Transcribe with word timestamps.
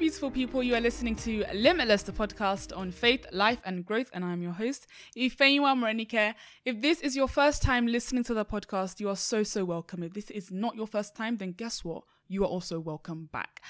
beautiful 0.00 0.30
people. 0.30 0.62
You 0.62 0.76
are 0.76 0.80
listening 0.80 1.14
to 1.16 1.44
Limitless, 1.52 2.04
the 2.04 2.12
podcast 2.12 2.74
on 2.74 2.90
faith, 2.90 3.26
life, 3.32 3.60
and 3.66 3.84
growth, 3.84 4.08
and 4.14 4.24
I'm 4.24 4.40
your 4.40 4.52
host, 4.52 4.86
Ifeyiwa 5.14 5.76
Morenike. 5.76 6.32
If 6.64 6.80
this 6.80 7.02
is 7.02 7.14
your 7.14 7.28
first 7.28 7.60
time 7.60 7.86
listening 7.86 8.24
to 8.24 8.32
the 8.32 8.46
podcast, 8.46 8.98
you 8.98 9.10
are 9.10 9.16
so, 9.16 9.42
so 9.42 9.62
welcome. 9.62 10.02
If 10.02 10.14
this 10.14 10.30
is 10.30 10.50
not 10.50 10.74
your 10.74 10.86
first 10.86 11.14
time, 11.14 11.36
then 11.36 11.52
guess 11.52 11.84
what? 11.84 12.04
You 12.28 12.44
are 12.44 12.46
also 12.46 12.80
welcome 12.80 13.28
back. 13.30 13.60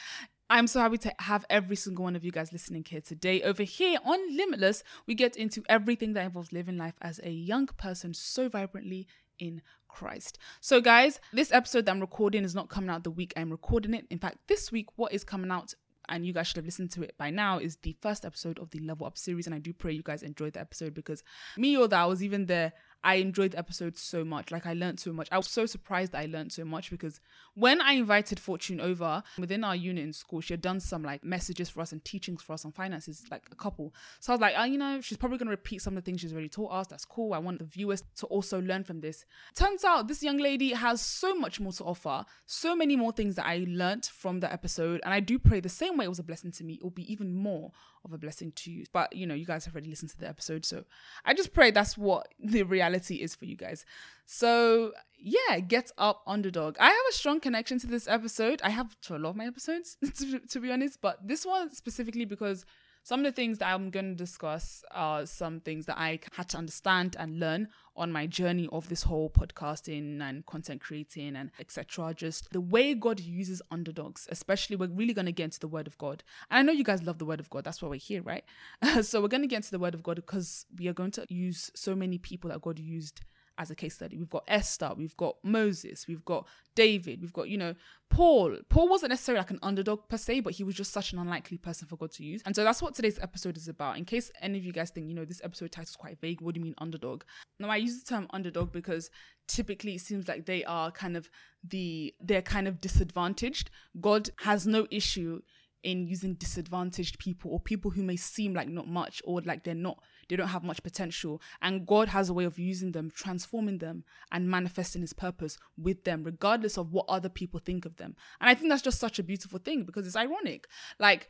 I'm 0.48 0.68
so 0.68 0.78
happy 0.78 0.98
to 0.98 1.12
have 1.18 1.44
every 1.50 1.74
single 1.74 2.04
one 2.04 2.14
of 2.14 2.24
you 2.24 2.30
guys 2.30 2.52
listening 2.52 2.86
here 2.88 3.00
today. 3.00 3.42
Over 3.42 3.64
here 3.64 3.98
on 4.04 4.36
Limitless, 4.36 4.84
we 5.08 5.16
get 5.16 5.34
into 5.34 5.64
everything 5.68 6.12
that 6.12 6.26
involves 6.26 6.52
living 6.52 6.78
life 6.78 6.94
as 7.02 7.18
a 7.24 7.30
young 7.30 7.66
person 7.66 8.14
so 8.14 8.48
vibrantly 8.48 9.08
in 9.40 9.62
Christ. 9.88 10.38
So, 10.60 10.80
guys, 10.80 11.18
this 11.32 11.50
episode 11.50 11.86
that 11.86 11.90
I'm 11.90 12.00
recording 12.00 12.44
is 12.44 12.54
not 12.54 12.68
coming 12.68 12.88
out 12.88 13.02
the 13.02 13.10
week 13.10 13.32
I'm 13.36 13.50
recording 13.50 13.94
it. 13.94 14.06
In 14.10 14.20
fact, 14.20 14.38
this 14.46 14.70
week, 14.70 14.86
what 14.94 15.12
is 15.12 15.24
coming 15.24 15.50
out 15.50 15.74
and 16.10 16.26
you 16.26 16.32
guys 16.32 16.48
should 16.48 16.56
have 16.56 16.64
listened 16.66 16.90
to 16.92 17.02
it 17.02 17.14
by 17.16 17.30
now, 17.30 17.58
is 17.58 17.76
the 17.76 17.96
first 18.00 18.24
episode 18.24 18.58
of 18.58 18.70
the 18.70 18.80
Level 18.80 19.06
Up 19.06 19.16
series. 19.16 19.46
And 19.46 19.54
I 19.54 19.58
do 19.58 19.72
pray 19.72 19.92
you 19.92 20.02
guys 20.02 20.22
enjoyed 20.22 20.52
the 20.54 20.60
episode 20.60 20.92
because 20.92 21.22
me 21.56 21.76
that 21.76 21.92
I 21.92 22.06
was 22.06 22.22
even 22.22 22.46
there 22.46 22.72
I 23.02 23.16
enjoyed 23.16 23.52
the 23.52 23.58
episode 23.58 23.96
so 23.96 24.24
much. 24.24 24.50
Like 24.50 24.66
I 24.66 24.74
learned 24.74 25.00
so 25.00 25.12
much. 25.12 25.28
I 25.32 25.36
was 25.36 25.48
so 25.48 25.66
surprised 25.66 26.12
that 26.12 26.20
I 26.20 26.26
learned 26.26 26.52
so 26.52 26.64
much 26.64 26.90
because 26.90 27.20
when 27.54 27.80
I 27.80 27.92
invited 27.92 28.38
Fortune 28.38 28.80
over 28.80 29.22
within 29.38 29.64
our 29.64 29.74
unit 29.74 30.04
in 30.04 30.12
school, 30.12 30.40
she 30.40 30.52
had 30.52 30.60
done 30.60 30.80
some 30.80 31.02
like 31.02 31.24
messages 31.24 31.70
for 31.70 31.80
us 31.80 31.92
and 31.92 32.04
teachings 32.04 32.42
for 32.42 32.52
us 32.52 32.64
on 32.64 32.72
finances, 32.72 33.24
like 33.30 33.46
a 33.50 33.54
couple. 33.54 33.94
So 34.20 34.32
I 34.32 34.34
was 34.34 34.40
like, 34.40 34.54
oh, 34.56 34.64
you 34.64 34.78
know, 34.78 35.00
she's 35.00 35.18
probably 35.18 35.38
gonna 35.38 35.50
repeat 35.50 35.80
some 35.80 35.96
of 35.96 36.02
the 36.02 36.10
things 36.10 36.20
she's 36.20 36.32
already 36.32 36.48
taught 36.48 36.72
us. 36.72 36.86
That's 36.88 37.04
cool. 37.04 37.32
I 37.32 37.38
want 37.38 37.58
the 37.58 37.64
viewers 37.64 38.02
to 38.16 38.26
also 38.26 38.60
learn 38.60 38.84
from 38.84 39.00
this. 39.00 39.24
Turns 39.54 39.84
out 39.84 40.08
this 40.08 40.22
young 40.22 40.38
lady 40.38 40.72
has 40.72 41.00
so 41.00 41.34
much 41.34 41.58
more 41.58 41.72
to 41.72 41.84
offer, 41.84 42.24
so 42.46 42.76
many 42.76 42.96
more 42.96 43.12
things 43.12 43.36
that 43.36 43.46
I 43.46 43.64
learned 43.66 44.04
from 44.06 44.40
the 44.40 44.52
episode. 44.52 45.00
And 45.04 45.14
I 45.14 45.20
do 45.20 45.38
pray 45.38 45.60
the 45.60 45.68
same 45.68 45.96
way 45.96 46.04
it 46.04 46.08
was 46.08 46.18
a 46.18 46.24
blessing 46.24 46.52
to 46.52 46.64
me, 46.64 46.74
it 46.74 46.82
will 46.82 46.90
be 46.90 47.10
even 47.10 47.34
more 47.34 47.72
of 48.04 48.12
a 48.12 48.18
blessing 48.18 48.52
to 48.56 48.70
you. 48.70 48.84
But 48.92 49.14
you 49.14 49.26
know, 49.26 49.34
you 49.34 49.46
guys 49.46 49.64
have 49.64 49.74
already 49.74 49.90
listened 49.90 50.10
to 50.12 50.18
the 50.18 50.28
episode, 50.28 50.64
so 50.64 50.84
I 51.24 51.34
just 51.34 51.52
pray 51.52 51.70
that's 51.70 51.96
what 51.98 52.28
the 52.38 52.62
reality 52.62 53.16
is 53.16 53.34
for 53.34 53.44
you 53.44 53.56
guys. 53.56 53.84
So 54.26 54.92
yeah, 55.18 55.60
get 55.60 55.90
up 55.98 56.22
underdog. 56.26 56.76
I 56.78 56.86
have 56.86 57.06
a 57.10 57.12
strong 57.12 57.40
connection 57.40 57.78
to 57.80 57.86
this 57.86 58.08
episode. 58.08 58.60
I 58.62 58.70
have 58.70 58.98
to 59.02 59.16
a 59.16 59.18
lot 59.18 59.30
of 59.30 59.36
my 59.36 59.46
episodes, 59.46 59.96
to, 60.18 60.38
to 60.40 60.60
be 60.60 60.70
honest, 60.70 61.00
but 61.00 61.26
this 61.26 61.44
one 61.44 61.74
specifically 61.74 62.24
because 62.24 62.64
some 63.02 63.20
of 63.20 63.24
the 63.24 63.32
things 63.32 63.58
that 63.58 63.72
I'm 63.72 63.90
going 63.90 64.10
to 64.10 64.14
discuss 64.14 64.84
are 64.90 65.26
some 65.26 65.60
things 65.60 65.86
that 65.86 65.98
I 65.98 66.20
had 66.32 66.48
to 66.50 66.58
understand 66.58 67.16
and 67.18 67.40
learn 67.40 67.68
on 67.96 68.12
my 68.12 68.26
journey 68.26 68.68
of 68.72 68.88
this 68.88 69.02
whole 69.02 69.30
podcasting 69.30 70.20
and 70.20 70.44
content 70.46 70.80
creating 70.80 71.36
and 71.36 71.50
etc. 71.58 72.14
Just 72.14 72.50
the 72.52 72.60
way 72.60 72.94
God 72.94 73.20
uses 73.20 73.62
underdogs, 73.70 74.28
especially 74.30 74.76
we're 74.76 74.88
really 74.88 75.14
going 75.14 75.26
to 75.26 75.32
get 75.32 75.44
into 75.44 75.60
the 75.60 75.68
word 75.68 75.86
of 75.86 75.98
God. 75.98 76.22
And 76.50 76.58
I 76.58 76.62
know 76.62 76.72
you 76.72 76.84
guys 76.84 77.02
love 77.02 77.18
the 77.18 77.24
word 77.24 77.40
of 77.40 77.50
God. 77.50 77.64
That's 77.64 77.82
why 77.82 77.88
we're 77.88 77.96
here, 77.96 78.22
right? 78.22 78.44
so 79.02 79.20
we're 79.20 79.28
going 79.28 79.42
to 79.42 79.48
get 79.48 79.56
into 79.56 79.70
the 79.70 79.78
word 79.78 79.94
of 79.94 80.02
God 80.02 80.16
because 80.16 80.66
we 80.78 80.88
are 80.88 80.92
going 80.92 81.10
to 81.12 81.26
use 81.28 81.70
so 81.74 81.94
many 81.94 82.18
people 82.18 82.50
that 82.50 82.62
God 82.62 82.78
used 82.78 83.22
as 83.60 83.70
a 83.70 83.74
case 83.74 83.94
study. 83.94 84.16
We've 84.16 84.30
got 84.30 84.44
Esther, 84.48 84.92
we've 84.96 85.16
got 85.18 85.36
Moses, 85.44 86.06
we've 86.08 86.24
got 86.24 86.48
David, 86.74 87.20
we've 87.20 87.32
got, 87.32 87.50
you 87.50 87.58
know, 87.58 87.74
Paul. 88.08 88.56
Paul 88.70 88.88
wasn't 88.88 89.10
necessarily 89.10 89.40
like 89.40 89.50
an 89.50 89.58
underdog 89.62 90.08
per 90.08 90.16
se, 90.16 90.40
but 90.40 90.54
he 90.54 90.64
was 90.64 90.74
just 90.74 90.92
such 90.92 91.12
an 91.12 91.18
unlikely 91.18 91.58
person 91.58 91.86
for 91.86 91.96
God 91.96 92.10
to 92.12 92.24
use. 92.24 92.42
And 92.46 92.56
so 92.56 92.64
that's 92.64 92.80
what 92.80 92.94
today's 92.94 93.18
episode 93.18 93.58
is 93.58 93.68
about. 93.68 93.98
In 93.98 94.06
case 94.06 94.32
any 94.40 94.58
of 94.58 94.64
you 94.64 94.72
guys 94.72 94.90
think, 94.90 95.08
you 95.08 95.14
know, 95.14 95.26
this 95.26 95.42
episode 95.44 95.72
title 95.72 95.90
is 95.90 95.96
quite 95.96 96.18
vague, 96.20 96.40
what 96.40 96.54
do 96.54 96.60
you 96.60 96.64
mean 96.64 96.74
underdog? 96.78 97.22
Now, 97.58 97.68
I 97.68 97.76
use 97.76 98.02
the 98.02 98.08
term 98.08 98.26
underdog 98.30 98.72
because 98.72 99.10
typically 99.46 99.94
it 99.94 100.00
seems 100.00 100.26
like 100.26 100.46
they 100.46 100.64
are 100.64 100.90
kind 100.90 101.16
of 101.16 101.28
the, 101.62 102.14
they're 102.18 102.40
kind 102.40 102.66
of 102.66 102.80
disadvantaged. 102.80 103.70
God 104.00 104.30
has 104.38 104.66
no 104.66 104.86
issue 104.90 105.42
in 105.82 106.06
using 106.06 106.34
disadvantaged 106.34 107.18
people 107.18 107.50
or 107.50 107.60
people 107.60 107.90
who 107.90 108.02
may 108.02 108.16
seem 108.16 108.54
like 108.54 108.68
not 108.68 108.88
much 108.88 109.22
or 109.24 109.40
like 109.42 109.64
they're 109.64 109.74
not 109.74 110.02
they 110.30 110.36
don't 110.36 110.48
have 110.48 110.64
much 110.64 110.82
potential 110.82 111.42
and 111.60 111.86
god 111.86 112.08
has 112.08 112.30
a 112.30 112.34
way 112.34 112.44
of 112.44 112.58
using 112.58 112.92
them 112.92 113.10
transforming 113.10 113.78
them 113.78 114.04
and 114.32 114.48
manifesting 114.48 115.02
his 115.02 115.12
purpose 115.12 115.58
with 115.76 116.04
them 116.04 116.22
regardless 116.24 116.78
of 116.78 116.92
what 116.92 117.04
other 117.08 117.28
people 117.28 117.60
think 117.60 117.84
of 117.84 117.96
them 117.96 118.16
and 118.40 118.48
i 118.48 118.54
think 118.54 118.70
that's 118.70 118.80
just 118.80 119.00
such 119.00 119.18
a 119.18 119.22
beautiful 119.22 119.58
thing 119.58 119.84
because 119.84 120.06
it's 120.06 120.16
ironic 120.16 120.66
like 120.98 121.28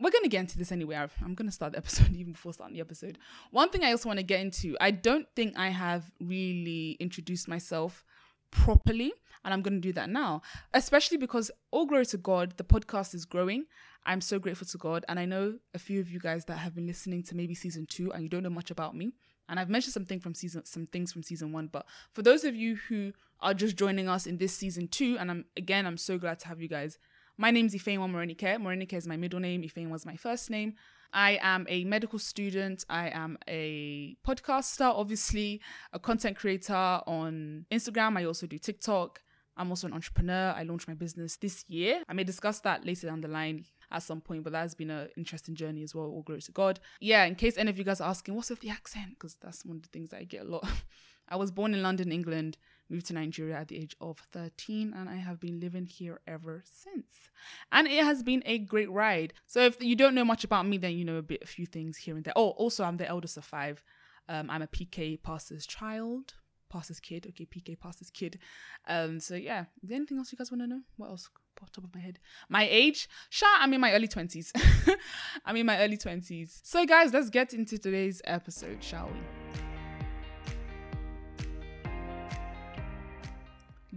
we're 0.00 0.10
going 0.10 0.22
to 0.22 0.28
get 0.28 0.40
into 0.40 0.58
this 0.58 0.70
anyway. 0.70 0.96
I'm 0.96 1.34
going 1.34 1.48
to 1.48 1.52
start 1.52 1.72
the 1.72 1.78
episode 1.84 2.14
even 2.14 2.32
before 2.32 2.52
starting 2.52 2.74
the 2.74 2.80
episode. 2.80 3.18
One 3.50 3.68
thing 3.70 3.82
I 3.82 3.90
also 3.90 4.08
want 4.08 4.18
to 4.18 4.24
get 4.24 4.40
into, 4.40 4.76
I 4.80 4.90
don't 4.90 5.26
think 5.34 5.58
I 5.58 5.68
have 5.70 6.10
really 6.20 6.96
introduced 7.00 7.48
myself 7.48 8.04
properly. 8.50 9.12
And 9.44 9.54
I'm 9.54 9.62
going 9.62 9.74
to 9.74 9.80
do 9.80 9.92
that 9.94 10.10
now, 10.10 10.42
especially 10.74 11.16
because 11.16 11.50
all 11.70 11.86
glory 11.86 12.06
to 12.06 12.16
God, 12.16 12.54
the 12.56 12.64
podcast 12.64 13.14
is 13.14 13.24
growing. 13.24 13.66
I'm 14.08 14.22
so 14.22 14.38
grateful 14.38 14.66
to 14.68 14.78
God. 14.78 15.04
And 15.06 15.20
I 15.20 15.26
know 15.26 15.58
a 15.74 15.78
few 15.78 16.00
of 16.00 16.10
you 16.10 16.18
guys 16.18 16.46
that 16.46 16.56
have 16.56 16.74
been 16.74 16.86
listening 16.86 17.22
to 17.24 17.36
maybe 17.36 17.54
season 17.54 17.84
two 17.84 18.10
and 18.10 18.22
you 18.22 18.28
don't 18.30 18.42
know 18.42 18.48
much 18.48 18.70
about 18.70 18.96
me. 18.96 19.12
And 19.50 19.60
I've 19.60 19.68
mentioned 19.68 19.92
something 19.92 20.18
from 20.18 20.34
season, 20.34 20.64
some 20.64 20.86
things 20.86 21.12
from 21.12 21.22
season 21.22 21.52
one. 21.52 21.68
But 21.70 21.84
for 22.14 22.22
those 22.22 22.42
of 22.44 22.56
you 22.56 22.76
who 22.88 23.12
are 23.40 23.52
just 23.52 23.76
joining 23.76 24.08
us 24.08 24.26
in 24.26 24.38
this 24.38 24.54
season 24.54 24.88
two, 24.88 25.18
and 25.20 25.30
I'm 25.30 25.44
again, 25.58 25.86
I'm 25.86 25.98
so 25.98 26.16
glad 26.16 26.38
to 26.40 26.48
have 26.48 26.60
you 26.60 26.68
guys. 26.68 26.98
My 27.36 27.50
name 27.50 27.66
name's 27.66 27.74
Ifeyiwa 27.74 28.10
Morenike. 28.10 28.56
Morenike 28.56 28.94
is 28.94 29.06
my 29.06 29.18
middle 29.18 29.40
name. 29.40 29.62
Ifeyiwa 29.62 29.90
was 29.90 30.06
my 30.06 30.16
first 30.16 30.48
name. 30.48 30.74
I 31.12 31.38
am 31.42 31.66
a 31.68 31.84
medical 31.84 32.18
student. 32.18 32.86
I 32.88 33.10
am 33.10 33.38
a 33.46 34.16
podcaster, 34.26 34.86
obviously, 34.86 35.60
a 35.92 35.98
content 35.98 36.36
creator 36.36 36.74
on 37.06 37.66
Instagram. 37.70 38.16
I 38.16 38.24
also 38.24 38.46
do 38.46 38.58
TikTok. 38.58 39.20
I'm 39.56 39.70
also 39.70 39.86
an 39.86 39.92
entrepreneur. 39.92 40.54
I 40.56 40.62
launched 40.62 40.88
my 40.88 40.94
business 40.94 41.36
this 41.36 41.64
year. 41.68 42.02
I 42.08 42.12
may 42.14 42.24
discuss 42.24 42.60
that 42.60 42.86
later 42.86 43.06
down 43.06 43.20
the 43.20 43.28
line 43.28 43.64
at 43.90 44.02
some 44.02 44.20
point, 44.20 44.44
but 44.44 44.52
that 44.52 44.60
has 44.60 44.74
been 44.74 44.90
an 44.90 45.08
interesting 45.16 45.54
journey 45.54 45.82
as 45.82 45.94
well. 45.94 46.06
All 46.06 46.22
glory 46.22 46.42
to 46.42 46.52
God. 46.52 46.80
Yeah, 47.00 47.24
in 47.24 47.34
case 47.34 47.56
any 47.56 47.70
of 47.70 47.78
you 47.78 47.84
guys 47.84 48.00
are 48.00 48.10
asking, 48.10 48.34
what's 48.34 48.50
with 48.50 48.60
the 48.60 48.70
accent? 48.70 49.10
Because 49.10 49.34
that's 49.34 49.64
one 49.64 49.76
of 49.76 49.82
the 49.82 49.88
things 49.88 50.10
that 50.10 50.20
I 50.20 50.24
get 50.24 50.42
a 50.42 50.48
lot. 50.48 50.68
I 51.28 51.36
was 51.36 51.50
born 51.50 51.74
in 51.74 51.82
London, 51.82 52.10
England, 52.10 52.56
moved 52.88 53.06
to 53.06 53.12
Nigeria 53.12 53.56
at 53.56 53.68
the 53.68 53.76
age 53.76 53.94
of 54.00 54.18
13, 54.32 54.94
and 54.96 55.08
I 55.08 55.16
have 55.16 55.38
been 55.38 55.60
living 55.60 55.86
here 55.86 56.20
ever 56.26 56.62
since. 56.64 57.30
And 57.70 57.86
it 57.86 58.02
has 58.02 58.22
been 58.22 58.42
a 58.46 58.58
great 58.58 58.90
ride. 58.90 59.34
So 59.46 59.60
if 59.60 59.82
you 59.82 59.94
don't 59.94 60.14
know 60.14 60.24
much 60.24 60.44
about 60.44 60.66
me, 60.66 60.78
then 60.78 60.92
you 60.92 61.04
know 61.04 61.16
a 61.16 61.22
bit, 61.22 61.42
a 61.42 61.46
few 61.46 61.66
things 61.66 61.98
here 61.98 62.16
and 62.16 62.24
there. 62.24 62.32
Oh, 62.34 62.50
also, 62.50 62.84
I'm 62.84 62.96
the 62.96 63.08
eldest 63.08 63.36
of 63.36 63.44
five. 63.44 63.82
Um, 64.28 64.50
I'm 64.50 64.62
a 64.62 64.66
PK 64.66 65.22
pastor's 65.22 65.66
child, 65.66 66.34
pastor's 66.68 67.00
kid. 67.00 67.26
Okay, 67.28 67.46
PK 67.46 67.78
pastor's 67.78 68.10
kid. 68.10 68.38
Um, 68.86 69.20
so 69.20 69.34
yeah, 69.34 69.64
is 69.82 69.88
there 69.88 69.96
anything 69.96 70.18
else 70.18 70.32
you 70.32 70.38
guys 70.38 70.50
want 70.50 70.62
to 70.62 70.66
know? 70.66 70.80
What 70.96 71.10
else? 71.10 71.28
Off 71.60 71.72
top 71.72 71.82
of 71.82 71.92
my 71.92 72.00
head, 72.00 72.20
my 72.48 72.68
age. 72.70 73.08
Sure, 73.30 73.48
I'm 73.58 73.74
in 73.74 73.80
my 73.80 73.92
early 73.92 74.06
twenties. 74.06 74.52
I'm 75.44 75.56
in 75.56 75.66
my 75.66 75.80
early 75.80 75.96
twenties. 75.96 76.60
So 76.62 76.86
guys, 76.86 77.12
let's 77.12 77.30
get 77.30 77.52
into 77.52 77.78
today's 77.78 78.22
episode, 78.24 78.82
shall 78.82 79.08
we? 79.08 79.18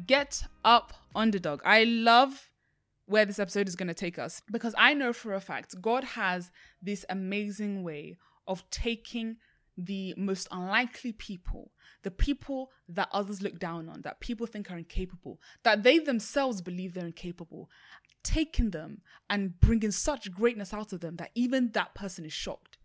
Get 0.07 0.43
up, 0.65 0.93
underdog. 1.13 1.61
I 1.63 1.83
love 1.83 2.49
where 3.05 3.25
this 3.25 3.39
episode 3.39 3.67
is 3.67 3.75
going 3.75 3.89
to 3.89 3.93
take 3.93 4.17
us 4.17 4.41
because 4.51 4.73
I 4.77 4.93
know 4.93 5.13
for 5.13 5.33
a 5.33 5.41
fact 5.41 5.79
God 5.81 6.03
has 6.03 6.49
this 6.81 7.05
amazing 7.09 7.83
way 7.83 8.17
of 8.47 8.67
taking 8.71 9.37
the 9.77 10.13
most 10.17 10.47
unlikely 10.51 11.11
people, 11.13 11.71
the 12.03 12.11
people 12.11 12.71
that 12.89 13.09
others 13.11 13.41
look 13.41 13.59
down 13.59 13.89
on, 13.89 14.01
that 14.01 14.19
people 14.19 14.45
think 14.45 14.69
are 14.69 14.77
incapable, 14.77 15.39
that 15.63 15.83
they 15.83 15.99
themselves 15.99 16.61
believe 16.61 16.93
they're 16.93 17.05
incapable, 17.05 17.69
taking 18.23 18.71
them 18.71 19.01
and 19.29 19.59
bringing 19.59 19.91
such 19.91 20.31
greatness 20.31 20.73
out 20.73 20.93
of 20.93 20.99
them 20.99 21.15
that 21.17 21.31
even 21.35 21.71
that 21.71 21.95
person 21.95 22.25
is 22.25 22.33
shocked. 22.33 22.77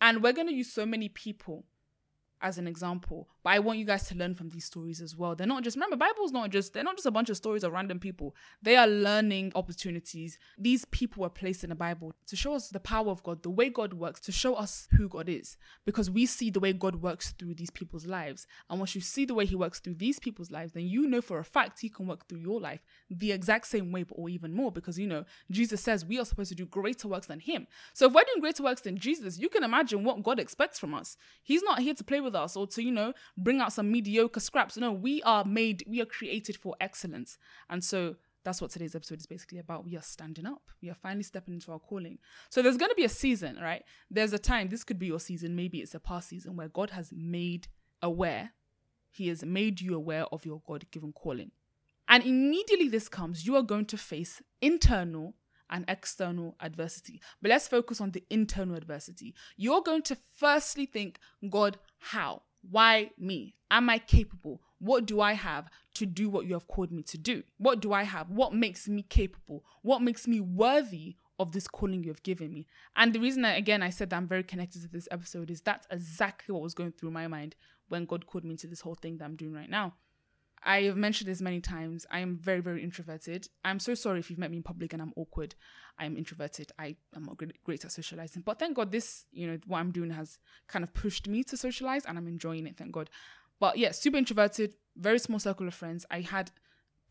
And 0.00 0.22
we're 0.22 0.32
going 0.32 0.48
to 0.48 0.54
use 0.54 0.72
so 0.72 0.84
many 0.84 1.08
people 1.08 1.64
as 2.40 2.58
an 2.58 2.66
example. 2.66 3.28
But 3.42 3.50
I 3.50 3.58
want 3.58 3.78
you 3.78 3.84
guys 3.84 4.06
to 4.08 4.14
learn 4.14 4.34
from 4.34 4.50
these 4.50 4.64
stories 4.64 5.00
as 5.00 5.16
well. 5.16 5.34
They're 5.34 5.46
not 5.46 5.62
just 5.62 5.76
remember, 5.76 5.96
Bible's 5.96 6.32
not 6.32 6.50
just 6.50 6.74
they're 6.74 6.82
not 6.82 6.96
just 6.96 7.06
a 7.06 7.12
bunch 7.12 7.30
of 7.30 7.36
stories 7.36 7.62
of 7.62 7.72
random 7.72 8.00
people. 8.00 8.34
They 8.60 8.76
are 8.76 8.86
learning 8.86 9.52
opportunities. 9.54 10.38
These 10.58 10.84
people 10.86 11.22
were 11.22 11.30
placed 11.30 11.62
in 11.62 11.70
the 11.70 11.76
Bible 11.76 12.12
to 12.26 12.36
show 12.36 12.54
us 12.54 12.68
the 12.68 12.80
power 12.80 13.10
of 13.10 13.22
God, 13.22 13.42
the 13.42 13.50
way 13.50 13.68
God 13.68 13.94
works, 13.94 14.20
to 14.22 14.32
show 14.32 14.54
us 14.54 14.88
who 14.92 15.08
God 15.08 15.28
is. 15.28 15.56
Because 15.84 16.10
we 16.10 16.26
see 16.26 16.50
the 16.50 16.60
way 16.60 16.72
God 16.72 16.96
works 16.96 17.30
through 17.30 17.54
these 17.54 17.70
people's 17.70 18.06
lives. 18.06 18.46
And 18.68 18.80
once 18.80 18.94
you 18.94 19.00
see 19.00 19.24
the 19.24 19.34
way 19.34 19.46
he 19.46 19.54
works 19.54 19.78
through 19.78 19.94
these 19.94 20.18
people's 20.18 20.50
lives, 20.50 20.72
then 20.72 20.86
you 20.86 21.06
know 21.06 21.20
for 21.20 21.38
a 21.38 21.44
fact 21.44 21.80
he 21.80 21.88
can 21.88 22.08
work 22.08 22.28
through 22.28 22.40
your 22.40 22.60
life 22.60 22.82
the 23.08 23.30
exact 23.30 23.66
same 23.66 23.92
way, 23.92 24.02
but 24.02 24.16
or 24.18 24.28
even 24.28 24.52
more. 24.52 24.72
Because 24.72 24.98
you 24.98 25.06
know, 25.06 25.24
Jesus 25.50 25.80
says 25.80 26.04
we 26.04 26.18
are 26.18 26.24
supposed 26.24 26.48
to 26.48 26.56
do 26.56 26.66
greater 26.66 27.06
works 27.06 27.28
than 27.28 27.40
him. 27.40 27.68
So 27.94 28.06
if 28.06 28.12
we're 28.12 28.24
doing 28.24 28.40
greater 28.40 28.64
works 28.64 28.80
than 28.80 28.96
Jesus, 28.96 29.38
you 29.38 29.48
can 29.48 29.62
imagine 29.62 30.02
what 30.02 30.22
God 30.22 30.40
expects 30.40 30.78
from 30.78 30.94
us. 30.94 31.16
He's 31.42 31.62
not 31.62 31.78
here 31.78 31.94
to 31.94 32.04
play 32.04 32.20
with 32.20 32.32
with 32.32 32.42
us 32.42 32.56
or 32.56 32.66
to, 32.66 32.82
you 32.82 32.90
know, 32.90 33.12
bring 33.36 33.60
out 33.60 33.72
some 33.72 33.90
mediocre 33.90 34.40
scraps. 34.40 34.76
No, 34.76 34.92
we 34.92 35.22
are 35.22 35.44
made, 35.44 35.84
we 35.86 36.00
are 36.00 36.06
created 36.06 36.56
for 36.56 36.76
excellence. 36.80 37.38
And 37.70 37.82
so 37.82 38.16
that's 38.44 38.60
what 38.60 38.70
today's 38.70 38.94
episode 38.94 39.20
is 39.20 39.26
basically 39.26 39.58
about. 39.58 39.84
We 39.84 39.96
are 39.96 40.02
standing 40.02 40.46
up. 40.46 40.70
We 40.82 40.90
are 40.90 40.96
finally 40.96 41.22
stepping 41.22 41.54
into 41.54 41.72
our 41.72 41.78
calling. 41.78 42.18
So 42.50 42.62
there's 42.62 42.76
going 42.76 42.90
to 42.90 42.96
be 42.96 43.04
a 43.04 43.08
season, 43.08 43.58
right? 43.60 43.84
There's 44.10 44.32
a 44.32 44.38
time, 44.38 44.68
this 44.68 44.84
could 44.84 44.98
be 44.98 45.06
your 45.06 45.20
season, 45.20 45.54
maybe 45.54 45.78
it's 45.78 45.94
a 45.94 46.00
past 46.00 46.28
season 46.28 46.56
where 46.56 46.68
God 46.68 46.90
has 46.90 47.12
made 47.12 47.68
aware, 48.02 48.52
He 49.10 49.28
has 49.28 49.44
made 49.44 49.80
you 49.80 49.94
aware 49.94 50.24
of 50.26 50.44
your 50.44 50.60
God 50.66 50.86
given 50.90 51.12
calling. 51.12 51.52
And 52.08 52.24
immediately 52.24 52.88
this 52.88 53.08
comes, 53.08 53.46
you 53.46 53.56
are 53.56 53.62
going 53.62 53.86
to 53.86 53.96
face 53.96 54.42
internal 54.60 55.34
and 55.70 55.84
external 55.88 56.56
adversity. 56.60 57.20
But 57.40 57.50
let's 57.50 57.68
focus 57.68 58.00
on 58.00 58.10
the 58.10 58.24
internal 58.28 58.76
adversity. 58.76 59.34
You're 59.56 59.80
going 59.80 60.02
to 60.02 60.16
firstly 60.36 60.84
think, 60.84 61.18
God, 61.48 61.78
how? 61.98 62.42
Why 62.70 63.10
me? 63.18 63.54
Am 63.70 63.88
I 63.90 63.98
capable? 63.98 64.60
What 64.78 65.06
do 65.06 65.20
I 65.20 65.32
have 65.34 65.68
to 65.94 66.06
do 66.06 66.28
what 66.28 66.46
you 66.46 66.54
have 66.54 66.68
called 66.68 66.92
me 66.92 67.02
to 67.04 67.18
do? 67.18 67.42
What 67.58 67.80
do 67.80 67.92
I 67.92 68.02
have? 68.02 68.30
What 68.30 68.52
makes 68.52 68.88
me 68.88 69.02
capable? 69.02 69.64
What 69.82 70.02
makes 70.02 70.26
me 70.26 70.40
worthy 70.40 71.16
of 71.38 71.52
this 71.52 71.68
calling 71.68 72.02
you 72.02 72.10
have 72.10 72.22
given 72.22 72.52
me? 72.52 72.66
And 72.96 73.12
the 73.12 73.20
reason 73.20 73.42
that, 73.42 73.56
again, 73.56 73.82
I 73.82 73.90
said 73.90 74.10
that 74.10 74.16
I'm 74.16 74.26
very 74.26 74.42
connected 74.42 74.82
to 74.82 74.88
this 74.88 75.08
episode 75.10 75.50
is 75.50 75.60
that's 75.60 75.86
exactly 75.90 76.52
what 76.52 76.62
was 76.62 76.74
going 76.74 76.92
through 76.92 77.12
my 77.12 77.28
mind 77.28 77.54
when 77.88 78.04
God 78.04 78.26
called 78.26 78.44
me 78.44 78.50
into 78.52 78.66
this 78.66 78.80
whole 78.80 78.94
thing 78.94 79.18
that 79.18 79.24
I'm 79.24 79.36
doing 79.36 79.52
right 79.52 79.70
now. 79.70 79.94
I 80.64 80.82
have 80.82 80.96
mentioned 80.96 81.28
this 81.28 81.40
many 81.40 81.60
times. 81.60 82.06
I 82.10 82.20
am 82.20 82.38
very, 82.38 82.60
very 82.60 82.82
introverted. 82.82 83.48
I'm 83.64 83.80
so 83.80 83.94
sorry 83.94 84.20
if 84.20 84.30
you've 84.30 84.38
met 84.38 84.50
me 84.50 84.58
in 84.58 84.62
public 84.62 84.92
and 84.92 85.02
I'm 85.02 85.12
awkward. 85.16 85.54
I'm 85.98 86.16
introverted. 86.16 86.70
I 86.78 86.96
am 87.16 87.24
not 87.24 87.36
great, 87.36 87.62
great 87.64 87.84
at 87.84 87.92
socializing. 87.92 88.42
But 88.42 88.58
thank 88.58 88.76
God 88.76 88.92
this, 88.92 89.24
you 89.32 89.46
know, 89.46 89.58
what 89.66 89.78
I'm 89.78 89.90
doing 89.90 90.10
has 90.10 90.38
kind 90.68 90.82
of 90.82 90.94
pushed 90.94 91.26
me 91.26 91.42
to 91.44 91.56
socialize 91.56 92.04
and 92.04 92.16
I'm 92.16 92.28
enjoying 92.28 92.66
it, 92.66 92.76
thank 92.76 92.92
God. 92.92 93.10
But 93.58 93.76
yeah, 93.76 93.90
super 93.90 94.16
introverted, 94.16 94.74
very 94.96 95.18
small 95.18 95.38
circle 95.38 95.66
of 95.66 95.74
friends. 95.74 96.06
I 96.10 96.20
had 96.20 96.50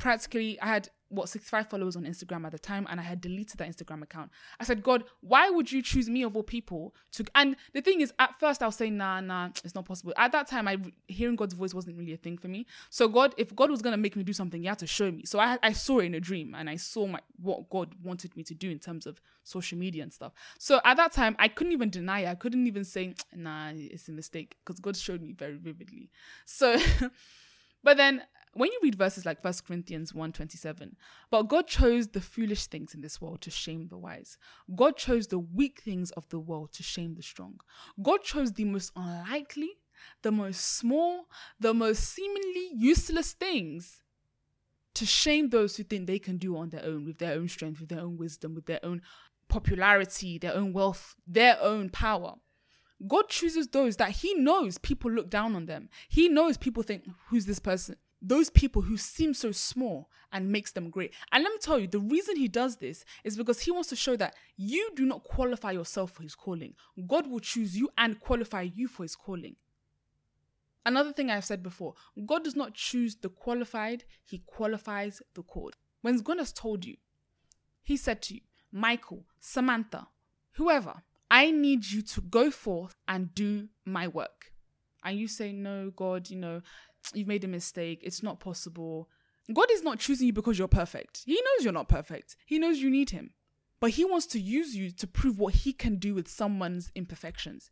practically, 0.02 0.60
I 0.60 0.68
had 0.68 0.90
what 1.10 1.30
65 1.30 1.70
followers 1.70 1.96
on 1.96 2.06
Instagram 2.06 2.46
at 2.46 2.54
the 2.54 2.60
time 2.60 2.88
and 2.90 3.00
I 3.00 3.04
had 3.04 3.22
deleted 3.22 3.58
that 3.60 3.70
Instagram 3.70 4.02
account. 4.02 4.32
I 4.60 4.64
said, 4.64 4.82
God, 4.82 5.04
why 5.20 5.50
would 5.50 5.72
you 5.72 5.82
choose 5.82 6.10
me 6.10 6.24
of 6.24 6.36
all 6.36 6.42
people 6.44 6.96
to 7.12 7.26
and 7.36 7.56
the 7.74 7.82
thing 7.82 8.02
is 8.02 8.14
at 8.18 8.40
first 8.40 8.64
I 8.64 8.66
was 8.66 8.78
saying 8.78 8.98
nah 8.98 9.20
nah 9.20 9.50
it's 9.64 9.76
not 9.76 9.86
possible. 9.86 10.14
At 10.18 10.32
that 10.32 10.48
time 10.48 10.68
I 10.68 10.78
hearing 11.08 11.36
God's 11.36 11.54
voice 11.54 11.74
wasn't 11.74 11.98
really 11.98 12.14
a 12.14 12.18
thing 12.18 12.38
for 12.38 12.48
me. 12.48 12.66
So 12.90 13.10
God 13.10 13.36
if 13.38 13.54
God 13.56 13.70
was 13.70 13.82
to 13.82 13.98
make 13.98 14.16
me 14.16 14.24
do 14.24 14.34
something, 14.34 14.62
he 14.62 14.68
had 14.68 14.80
to 14.80 14.88
show 14.88 15.12
me. 15.12 15.26
So 15.26 15.38
I 15.38 15.60
I 15.62 15.74
saw 15.74 16.00
it 16.00 16.06
in 16.06 16.16
a 16.16 16.22
dream 16.22 16.56
and 16.58 16.70
I 16.70 16.78
saw 16.78 17.06
my 17.06 17.20
what 17.42 17.70
God 17.70 17.94
wanted 18.02 18.36
me 18.38 18.44
to 18.44 18.54
do 18.54 18.72
in 18.72 18.80
terms 18.80 19.06
of 19.06 19.22
social 19.44 19.78
media 19.78 20.04
and 20.04 20.14
stuff. 20.14 20.32
So 20.58 20.80
at 20.86 20.96
that 20.96 21.12
time 21.12 21.36
I 21.38 21.50
couldn't 21.50 21.74
even 21.74 21.90
deny 21.90 22.22
it. 22.22 22.30
I 22.30 22.36
couldn't 22.36 22.66
even 22.68 22.86
say 22.86 23.16
nah 23.36 23.72
it's 23.76 24.08
a 24.08 24.14
mistake 24.14 24.56
because 24.64 24.80
God 24.80 24.96
showed 24.96 25.22
me 25.22 25.34
very 25.34 25.58
vividly. 25.58 26.10
So 26.46 26.78
but 27.84 27.98
then 27.98 28.24
when 28.54 28.72
you 28.72 28.80
read 28.84 28.96
verses 28.96 29.26
like 29.26 29.44
1 29.44 29.54
Corinthians 29.66 30.12
1:27, 30.14 30.96
but 31.30 31.44
God 31.44 31.68
chose 31.68 32.10
the 32.10 32.22
foolish 32.22 32.68
things 32.68 32.94
in 32.94 33.02
this 33.02 33.22
world 33.22 33.42
to 33.42 33.52
shame 33.52 33.88
the 33.88 33.98
wise. 33.98 34.38
God 34.76 34.98
chose 34.98 35.28
the 35.28 35.40
weak 35.40 35.82
things 35.82 36.12
of 36.12 36.28
the 36.30 36.40
world 36.40 36.74
to 36.74 36.84
shame 36.84 37.16
the 37.16 37.24
strong. 37.24 37.62
God 38.02 38.24
chose 38.24 38.54
the 38.54 38.66
most 38.66 38.92
unlikely, 38.96 39.78
the 40.22 40.32
most 40.32 40.62
small, 40.62 41.30
the 41.60 41.74
most 41.74 42.04
seemingly 42.04 42.72
useless 42.74 43.34
things 43.34 44.02
to 44.94 45.06
shame 45.06 45.50
those 45.50 45.78
who 45.78 45.84
think 45.84 46.08
they 46.08 46.20
can 46.20 46.38
do 46.38 46.58
on 46.58 46.70
their 46.70 46.84
own 46.84 47.06
with 47.06 47.20
their 47.20 47.34
own 47.34 47.48
strength, 47.48 47.80
with 47.80 47.90
their 47.90 48.02
own 48.02 48.18
wisdom, 48.18 48.54
with 48.54 48.66
their 48.66 48.84
own 48.84 49.02
popularity, 49.48 50.38
their 50.38 50.54
own 50.54 50.74
wealth, 50.74 51.16
their 51.26 51.58
own 51.62 51.90
power. 51.90 52.36
God 53.08 53.30
chooses 53.30 53.68
those 53.68 53.98
that 53.98 54.12
He 54.12 54.34
knows 54.34 54.78
people 54.78 55.10
look 55.10 55.30
down 55.30 55.56
on 55.56 55.66
them. 55.66 55.90
He 56.10 56.30
knows 56.30 56.58
people 56.58 56.84
think, 56.84 57.08
who's 57.28 57.46
this 57.46 57.60
person? 57.60 57.96
Those 58.22 58.50
people 58.50 58.84
who 58.84 58.98
seem 58.98 59.34
so 59.34 59.52
small 59.52 60.10
and 60.32 60.52
makes 60.52 60.72
them 60.72 60.90
great. 60.90 61.14
And 61.32 61.44
let 61.44 61.52
me 61.52 61.58
tell 61.60 61.80
you, 61.80 61.88
the 61.88 62.00
reason 62.00 62.36
he 62.36 62.48
does 62.48 62.78
this 62.78 63.04
is 63.24 63.36
because 63.36 63.62
he 63.62 63.72
wants 63.72 63.90
to 63.90 63.96
show 63.96 64.16
that 64.18 64.36
you 64.58 64.92
do 64.96 65.06
not 65.06 65.24
qualify 65.24 65.72
yourself 65.72 66.12
for 66.12 66.24
his 66.24 66.36
calling. 66.36 66.76
God 67.08 67.28
will 67.28 67.40
choose 67.40 67.76
you 67.76 67.90
and 67.98 68.20
qualify 68.20 68.62
you 68.62 68.88
for 68.88 69.04
his 69.04 69.16
calling. 69.16 69.56
Another 70.86 71.14
thing 71.14 71.30
I've 71.30 71.46
said 71.46 71.62
before 71.62 71.94
God 72.26 72.44
does 72.44 72.56
not 72.56 72.74
choose 72.74 73.16
the 73.16 73.30
qualified, 73.30 74.04
he 74.26 74.40
qualifies 74.46 75.22
the 75.34 75.44
called. 75.44 75.76
When 76.02 76.18
God 76.20 76.40
has 76.40 76.52
told 76.52 76.86
you, 76.86 76.98
he 77.84 77.98
said 77.98 78.22
to 78.24 78.36
you, 78.36 78.42
Michael, 78.72 79.26
Samantha, 79.40 80.08
whoever, 80.54 81.04
I 81.30 81.52
need 81.52 81.86
you 81.86 82.02
to 82.02 82.22
go 82.22 82.52
forth 82.52 82.96
and 83.08 83.34
do 83.34 83.70
my 83.86 84.08
work. 84.08 84.52
And 85.04 85.18
you 85.18 85.28
say, 85.28 85.52
No, 85.52 85.92
God, 85.96 86.30
you 86.30 86.38
know, 86.38 86.62
you've 87.14 87.28
made 87.28 87.44
a 87.44 87.48
mistake, 87.48 88.02
it's 88.04 88.24
not 88.24 88.40
possible. 88.40 89.10
God 89.54 89.68
is 89.72 89.84
not 89.84 90.00
choosing 90.00 90.28
you 90.28 90.34
because 90.34 90.58
you're 90.58 90.68
perfect. 90.68 91.24
He 91.26 91.34
knows 91.34 91.64
you're 91.64 91.74
not 91.74 91.90
perfect. 91.90 92.36
He 92.46 92.60
knows 92.60 92.80
you 92.80 92.90
need 92.90 93.10
him. 93.10 93.32
But 93.80 93.92
he 93.92 94.06
wants 94.06 94.28
to 94.28 94.40
use 94.40 94.76
you 94.76 94.92
to 94.92 95.08
prove 95.08 95.40
what 95.40 95.56
he 95.56 95.74
can 95.74 95.96
do 95.96 96.14
with 96.14 96.28
someone's 96.28 96.92
imperfections. 96.94 97.72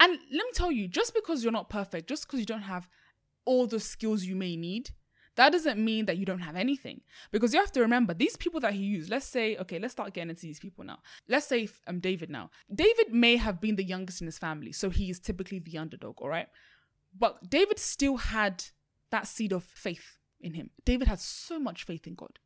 And 0.00 0.12
let 0.12 0.44
me 0.44 0.50
tell 0.52 0.72
you, 0.72 0.88
just 0.88 1.14
because 1.14 1.42
you're 1.42 1.52
not 1.52 1.70
perfect, 1.70 2.08
just 2.08 2.26
because 2.26 2.40
you 2.40 2.46
don't 2.46 2.62
have 2.62 2.88
all 3.44 3.66
the 3.68 3.78
skills 3.78 4.24
you 4.24 4.34
may 4.34 4.56
need, 4.56 4.90
that 5.36 5.52
doesn't 5.52 5.82
mean 5.82 6.06
that 6.06 6.16
you 6.16 6.24
don't 6.24 6.40
have 6.40 6.56
anything. 6.56 7.00
Because 7.30 7.54
you 7.54 7.60
have 7.60 7.72
to 7.72 7.80
remember, 7.80 8.14
these 8.14 8.36
people 8.36 8.60
that 8.60 8.74
he 8.74 8.82
used, 8.82 9.10
let's 9.10 9.26
say, 9.26 9.56
okay, 9.56 9.78
let's 9.78 9.92
start 9.92 10.12
getting 10.12 10.30
into 10.30 10.42
these 10.42 10.60
people 10.60 10.84
now. 10.84 10.98
Let's 11.28 11.46
say 11.46 11.68
um, 11.86 12.00
David 12.00 12.30
now. 12.30 12.50
David 12.72 13.12
may 13.12 13.36
have 13.36 13.60
been 13.60 13.76
the 13.76 13.84
youngest 13.84 14.20
in 14.20 14.26
his 14.26 14.38
family, 14.38 14.72
so 14.72 14.90
he 14.90 15.10
is 15.10 15.20
typically 15.20 15.60
the 15.60 15.78
underdog, 15.78 16.20
all 16.20 16.28
right? 16.28 16.48
But 17.18 17.48
David 17.48 17.78
still 17.78 18.16
had 18.16 18.64
that 19.10 19.26
seed 19.26 19.52
of 19.52 19.64
faith 19.64 20.18
in 20.40 20.54
him. 20.54 20.70
David 20.84 21.08
had 21.08 21.20
so 21.20 21.58
much 21.58 21.84
faith 21.84 22.06
in 22.06 22.14
God. 22.14 22.38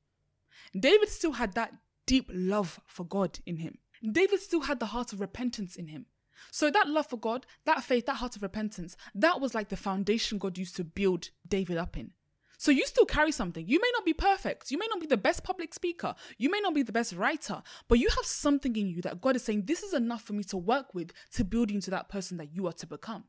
David 0.79 1.09
still 1.09 1.32
had 1.32 1.55
that 1.55 1.73
deep 2.06 2.31
love 2.32 2.81
for 2.87 3.05
God 3.05 3.38
in 3.47 3.56
him. 3.59 3.79
David 4.12 4.41
still 4.41 4.62
had 4.62 4.81
the 4.81 4.87
heart 4.87 5.12
of 5.12 5.20
repentance 5.20 5.76
in 5.76 5.88
him. 5.88 6.06
So 6.53 6.70
that 6.70 6.88
love 6.88 7.06
for 7.06 7.17
God, 7.17 7.47
that 7.65 7.82
faith, 7.82 8.06
that 8.06 8.17
heart 8.17 8.37
of 8.37 8.43
repentance, 8.43 8.97
that 9.15 9.41
was 9.41 9.55
like 9.55 9.70
the 9.70 9.76
foundation 9.76 10.38
God 10.38 10.56
used 10.56 10.76
to 10.76 10.85
build 10.85 11.31
David 11.49 11.79
up 11.79 11.97
in. 11.97 12.12
So 12.59 12.70
you 12.73 12.87
still 12.87 13.06
carry 13.06 13.31
something. 13.31 13.67
You 13.69 13.81
may 13.81 13.91
not 13.93 14.05
be 14.05 14.12
perfect. 14.12 14.70
You 14.70 14.79
may 14.79 14.87
not 14.91 15.00
be 15.00 15.06
the 15.06 15.17
best 15.17 15.44
public 15.44 15.73
speaker. 15.73 16.15
You 16.38 16.50
may 16.50 16.61
not 16.61 16.75
be 16.75 16.82
the 16.82 16.93
best 16.93 17.15
writer, 17.15 17.62
but 17.88 17.99
you 17.99 18.09
have 18.09 18.25
something 18.25 18.75
in 18.75 18.88
you 18.88 19.00
that 19.03 19.20
God 19.20 19.37
is 19.37 19.44
saying, 19.44 19.67
this 19.67 19.82
is 19.82 19.94
enough 19.94 20.23
for 20.23 20.32
me 20.32 20.43
to 20.44 20.56
work 20.56 20.94
with 20.94 21.12
to 21.35 21.44
build 21.44 21.70
you 21.70 21.76
into 21.76 21.91
that 21.91 22.09
person 22.09 22.37
that 22.38 22.53
you 22.53 22.67
are 22.67 22.73
to 22.73 22.87
become. 22.87 23.25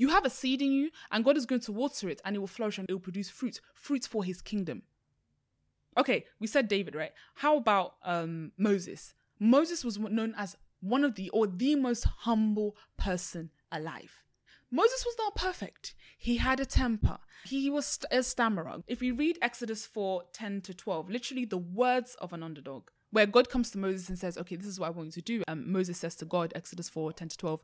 You 0.00 0.08
have 0.08 0.24
a 0.24 0.30
seed 0.30 0.62
in 0.62 0.72
you, 0.72 0.90
and 1.10 1.26
God 1.26 1.36
is 1.36 1.44
going 1.44 1.60
to 1.60 1.72
water 1.72 2.08
it, 2.08 2.22
and 2.24 2.34
it 2.34 2.38
will 2.38 2.46
flourish 2.46 2.78
and 2.78 2.88
it 2.88 2.92
will 2.94 3.00
produce 3.00 3.28
fruit, 3.28 3.60
fruit 3.74 4.06
for 4.06 4.24
his 4.24 4.40
kingdom. 4.40 4.80
Okay, 5.98 6.24
we 6.38 6.46
said 6.46 6.68
David, 6.68 6.94
right? 6.94 7.12
How 7.34 7.58
about 7.58 7.96
um, 8.02 8.52
Moses? 8.56 9.12
Moses 9.38 9.84
was 9.84 9.98
known 9.98 10.32
as 10.38 10.56
one 10.80 11.04
of 11.04 11.16
the 11.16 11.28
or 11.28 11.46
the 11.46 11.74
most 11.74 12.04
humble 12.20 12.76
person 12.96 13.50
alive. 13.70 14.24
Moses 14.70 15.04
was 15.04 15.16
not 15.18 15.34
perfect. 15.34 15.94
He 16.16 16.38
had 16.38 16.60
a 16.60 16.64
temper. 16.64 17.18
He 17.44 17.68
was 17.68 17.98
a 18.10 18.22
stammerer. 18.22 18.82
If 18.86 19.02
we 19.02 19.10
read 19.10 19.36
Exodus 19.42 19.84
4 19.84 20.22
10 20.32 20.62
to 20.62 20.72
12, 20.72 21.10
literally 21.10 21.44
the 21.44 21.58
words 21.58 22.16
of 22.22 22.32
an 22.32 22.42
underdog, 22.42 22.84
where 23.10 23.26
God 23.26 23.50
comes 23.50 23.70
to 23.72 23.78
Moses 23.78 24.08
and 24.08 24.18
says, 24.18 24.38
Okay, 24.38 24.56
this 24.56 24.66
is 24.66 24.80
what 24.80 24.86
I 24.86 24.90
want 24.90 25.08
you 25.08 25.12
to 25.12 25.22
do. 25.22 25.42
Um, 25.46 25.70
Moses 25.70 25.98
says 25.98 26.14
to 26.16 26.24
God, 26.24 26.54
Exodus 26.56 26.88
4 26.88 27.12
10 27.12 27.28
to 27.28 27.36
12, 27.36 27.62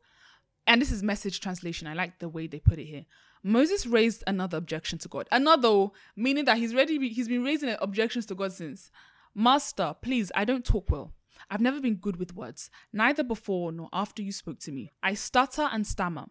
and 0.67 0.81
this 0.81 0.91
is 0.91 1.03
message 1.03 1.41
translation. 1.41 1.87
I 1.87 1.95
like 1.95 2.19
the 2.19 2.29
way 2.29 2.47
they 2.47 2.59
put 2.59 2.79
it 2.79 2.87
here. 2.87 3.07
Moses 3.43 3.87
raised 3.87 4.25
another 4.27 4.59
objection 4.59 4.99
to 4.99 5.09
God. 5.09 5.29
Another, 5.31 5.69
oh, 5.69 5.93
meaning 6.17 6.45
that 6.47 6.59
he's 6.59 6.75
ready, 6.75 7.09
he's 7.09 7.29
been 7.29 7.45
raising 7.45 7.75
objections 7.81 8.27
to 8.27 8.35
God 8.35 8.53
since. 8.53 8.91
Master, 9.35 9.95
please, 10.01 10.33
I 10.35 10.45
don't 10.45 10.65
talk 10.65 10.91
well. 10.91 11.13
I've 11.51 11.61
never 11.61 11.81
been 11.81 11.97
good 11.97 12.17
with 12.17 12.35
words, 12.35 12.71
neither 12.93 13.23
before 13.23 13.71
nor 13.71 13.89
after 13.93 14.23
you 14.23 14.33
spoke 14.33 14.59
to 14.61 14.73
me. 14.73 14.91
I 15.03 15.15
stutter 15.15 15.69
and 15.71 15.87
stammer. 15.87 16.27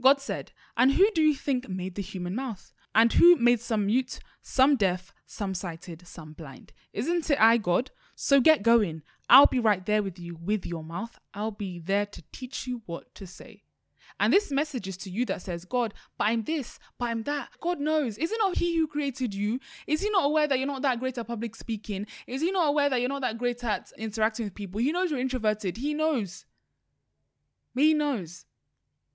God 0.00 0.20
said, 0.20 0.52
And 0.76 0.92
who 0.92 1.08
do 1.14 1.22
you 1.22 1.34
think 1.34 1.68
made 1.68 1.94
the 1.94 2.02
human 2.02 2.34
mouth? 2.34 2.72
And 2.94 3.12
who 3.14 3.36
made 3.36 3.60
some 3.60 3.86
mute, 3.86 4.18
some 4.42 4.76
deaf, 4.76 5.14
some 5.24 5.54
sighted, 5.54 6.06
some 6.06 6.34
blind? 6.34 6.72
Isn't 6.92 7.30
it 7.30 7.40
I, 7.40 7.56
God? 7.56 7.90
So 8.24 8.40
get 8.40 8.62
going. 8.62 9.02
I'll 9.28 9.48
be 9.48 9.58
right 9.58 9.84
there 9.84 10.00
with 10.00 10.16
you 10.16 10.38
with 10.40 10.64
your 10.64 10.84
mouth. 10.84 11.18
I'll 11.34 11.50
be 11.50 11.80
there 11.80 12.06
to 12.06 12.22
teach 12.30 12.68
you 12.68 12.82
what 12.86 13.12
to 13.16 13.26
say. 13.26 13.64
And 14.20 14.32
this 14.32 14.52
message 14.52 14.86
is 14.86 14.96
to 14.98 15.10
you 15.10 15.26
that 15.26 15.42
says, 15.42 15.64
God, 15.64 15.92
but 16.16 16.28
I'm 16.28 16.44
this, 16.44 16.78
but 17.00 17.06
I'm 17.06 17.24
that. 17.24 17.48
God 17.60 17.80
knows. 17.80 18.16
Is 18.18 18.30
it 18.30 18.38
not 18.38 18.58
He 18.58 18.76
who 18.76 18.86
created 18.86 19.34
you? 19.34 19.58
Is 19.88 20.02
He 20.02 20.10
not 20.10 20.24
aware 20.24 20.46
that 20.46 20.56
you're 20.56 20.68
not 20.68 20.82
that 20.82 21.00
great 21.00 21.18
at 21.18 21.26
public 21.26 21.56
speaking? 21.56 22.06
Is 22.28 22.42
He 22.42 22.52
not 22.52 22.68
aware 22.68 22.88
that 22.88 23.00
you're 23.00 23.08
not 23.08 23.22
that 23.22 23.38
great 23.38 23.64
at 23.64 23.90
interacting 23.98 24.46
with 24.46 24.54
people? 24.54 24.78
He 24.78 24.92
knows 24.92 25.10
you're 25.10 25.18
introverted. 25.18 25.78
He 25.78 25.92
knows. 25.92 26.44
He 27.74 27.92
knows. 27.92 28.44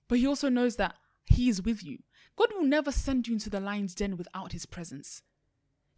But 0.06 0.18
He 0.18 0.26
also 0.26 0.50
knows 0.50 0.76
that 0.76 0.96
He 1.24 1.48
is 1.48 1.62
with 1.62 1.82
you. 1.82 2.00
God 2.36 2.50
will 2.54 2.66
never 2.66 2.92
send 2.92 3.26
you 3.26 3.32
into 3.32 3.48
the 3.48 3.58
lion's 3.58 3.94
den 3.94 4.18
without 4.18 4.52
His 4.52 4.66
presence. 4.66 5.22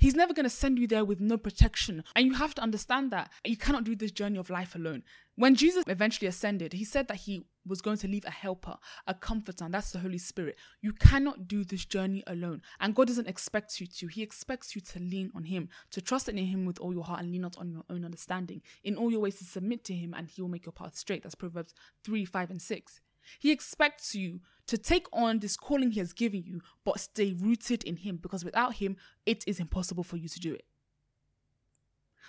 He's 0.00 0.14
never 0.14 0.32
going 0.32 0.44
to 0.44 0.50
send 0.50 0.78
you 0.78 0.86
there 0.86 1.04
with 1.04 1.20
no 1.20 1.36
protection. 1.36 2.02
And 2.16 2.26
you 2.26 2.32
have 2.34 2.54
to 2.54 2.62
understand 2.62 3.10
that 3.12 3.30
you 3.44 3.58
cannot 3.58 3.84
do 3.84 3.94
this 3.94 4.10
journey 4.10 4.38
of 4.38 4.48
life 4.48 4.74
alone. 4.74 5.02
When 5.36 5.54
Jesus 5.54 5.84
eventually 5.86 6.26
ascended, 6.26 6.72
he 6.72 6.84
said 6.84 7.06
that 7.08 7.18
he 7.18 7.44
was 7.66 7.82
going 7.82 7.98
to 7.98 8.08
leave 8.08 8.24
a 8.24 8.30
helper, 8.30 8.76
a 9.06 9.12
comforter, 9.12 9.62
and 9.62 9.74
that's 9.74 9.92
the 9.92 9.98
Holy 9.98 10.16
Spirit. 10.16 10.56
You 10.80 10.94
cannot 10.94 11.46
do 11.46 11.64
this 11.64 11.84
journey 11.84 12.22
alone. 12.26 12.62
And 12.80 12.94
God 12.94 13.08
doesn't 13.08 13.28
expect 13.28 13.78
you 13.78 13.86
to. 13.86 14.06
He 14.06 14.22
expects 14.22 14.74
you 14.74 14.80
to 14.80 14.98
lean 14.98 15.30
on 15.34 15.44
Him, 15.44 15.68
to 15.90 16.00
trust 16.00 16.30
in 16.30 16.38
Him 16.38 16.64
with 16.64 16.78
all 16.80 16.94
your 16.94 17.04
heart 17.04 17.20
and 17.20 17.30
lean 17.30 17.42
not 17.42 17.58
on 17.58 17.70
your 17.70 17.84
own 17.90 18.02
understanding. 18.02 18.62
In 18.82 18.96
all 18.96 19.10
your 19.10 19.20
ways, 19.20 19.36
to 19.36 19.44
submit 19.44 19.84
to 19.84 19.94
Him, 19.94 20.14
and 20.16 20.28
He 20.28 20.40
will 20.40 20.48
make 20.48 20.64
your 20.64 20.72
path 20.72 20.96
straight. 20.96 21.22
That's 21.22 21.34
Proverbs 21.34 21.74
3, 22.04 22.24
5, 22.24 22.50
and 22.50 22.62
6. 22.62 23.00
He 23.38 23.52
expects 23.52 24.14
you 24.14 24.40
to 24.70 24.78
take 24.78 25.08
on 25.12 25.40
this 25.40 25.56
calling 25.56 25.90
He 25.90 25.98
has 25.98 26.12
given 26.12 26.44
you, 26.44 26.60
but 26.84 27.00
stay 27.00 27.34
rooted 27.36 27.82
in 27.82 27.96
Him 27.96 28.18
because 28.22 28.44
without 28.44 28.74
Him, 28.74 28.96
it 29.26 29.42
is 29.44 29.58
impossible 29.58 30.04
for 30.04 30.16
you 30.16 30.28
to 30.28 30.38
do 30.38 30.54
it. 30.54 30.64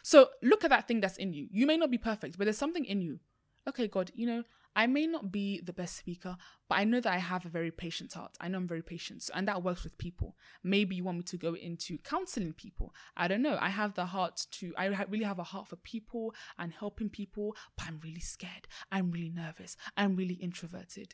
So 0.01 0.29
look 0.41 0.63
at 0.63 0.71
that 0.71 0.87
thing 0.87 1.01
that's 1.01 1.17
in 1.17 1.33
you. 1.33 1.47
You 1.51 1.67
may 1.67 1.77
not 1.77 1.91
be 1.91 1.99
perfect, 1.99 2.39
but 2.39 2.45
there's 2.45 2.57
something 2.57 2.83
in 2.83 2.99
you. 2.99 3.19
Okay, 3.69 3.87
God, 3.87 4.09
you 4.15 4.25
know, 4.25 4.43
I 4.75 4.87
may 4.87 5.05
not 5.05 5.31
be 5.31 5.61
the 5.61 5.71
best 5.71 5.95
speaker, 5.97 6.35
but 6.67 6.79
I 6.79 6.83
know 6.83 6.99
that 6.99 7.13
I 7.13 7.19
have 7.19 7.45
a 7.45 7.49
very 7.49 7.69
patient 7.69 8.13
heart. 8.13 8.35
I 8.41 8.47
know 8.47 8.57
I'm 8.57 8.67
very 8.67 8.81
patient, 8.81 9.29
and 9.35 9.47
that 9.47 9.61
works 9.61 9.83
with 9.83 9.99
people. 9.99 10.35
Maybe 10.63 10.95
you 10.95 11.03
want 11.03 11.19
me 11.19 11.23
to 11.25 11.37
go 11.37 11.53
into 11.53 11.99
counseling 11.99 12.53
people. 12.53 12.91
I 13.15 13.27
don't 13.27 13.43
know. 13.43 13.59
I 13.61 13.69
have 13.69 13.93
the 13.93 14.05
heart 14.05 14.47
to, 14.53 14.73
I 14.79 14.85
really 14.85 15.25
have 15.25 15.37
a 15.37 15.43
heart 15.43 15.67
for 15.67 15.75
people 15.75 16.33
and 16.57 16.73
helping 16.73 17.09
people, 17.09 17.55
but 17.77 17.85
I'm 17.85 17.99
really 18.03 18.21
scared. 18.21 18.67
I'm 18.91 19.11
really 19.11 19.29
nervous. 19.29 19.77
I'm 19.95 20.15
really 20.15 20.39
introverted. 20.41 21.13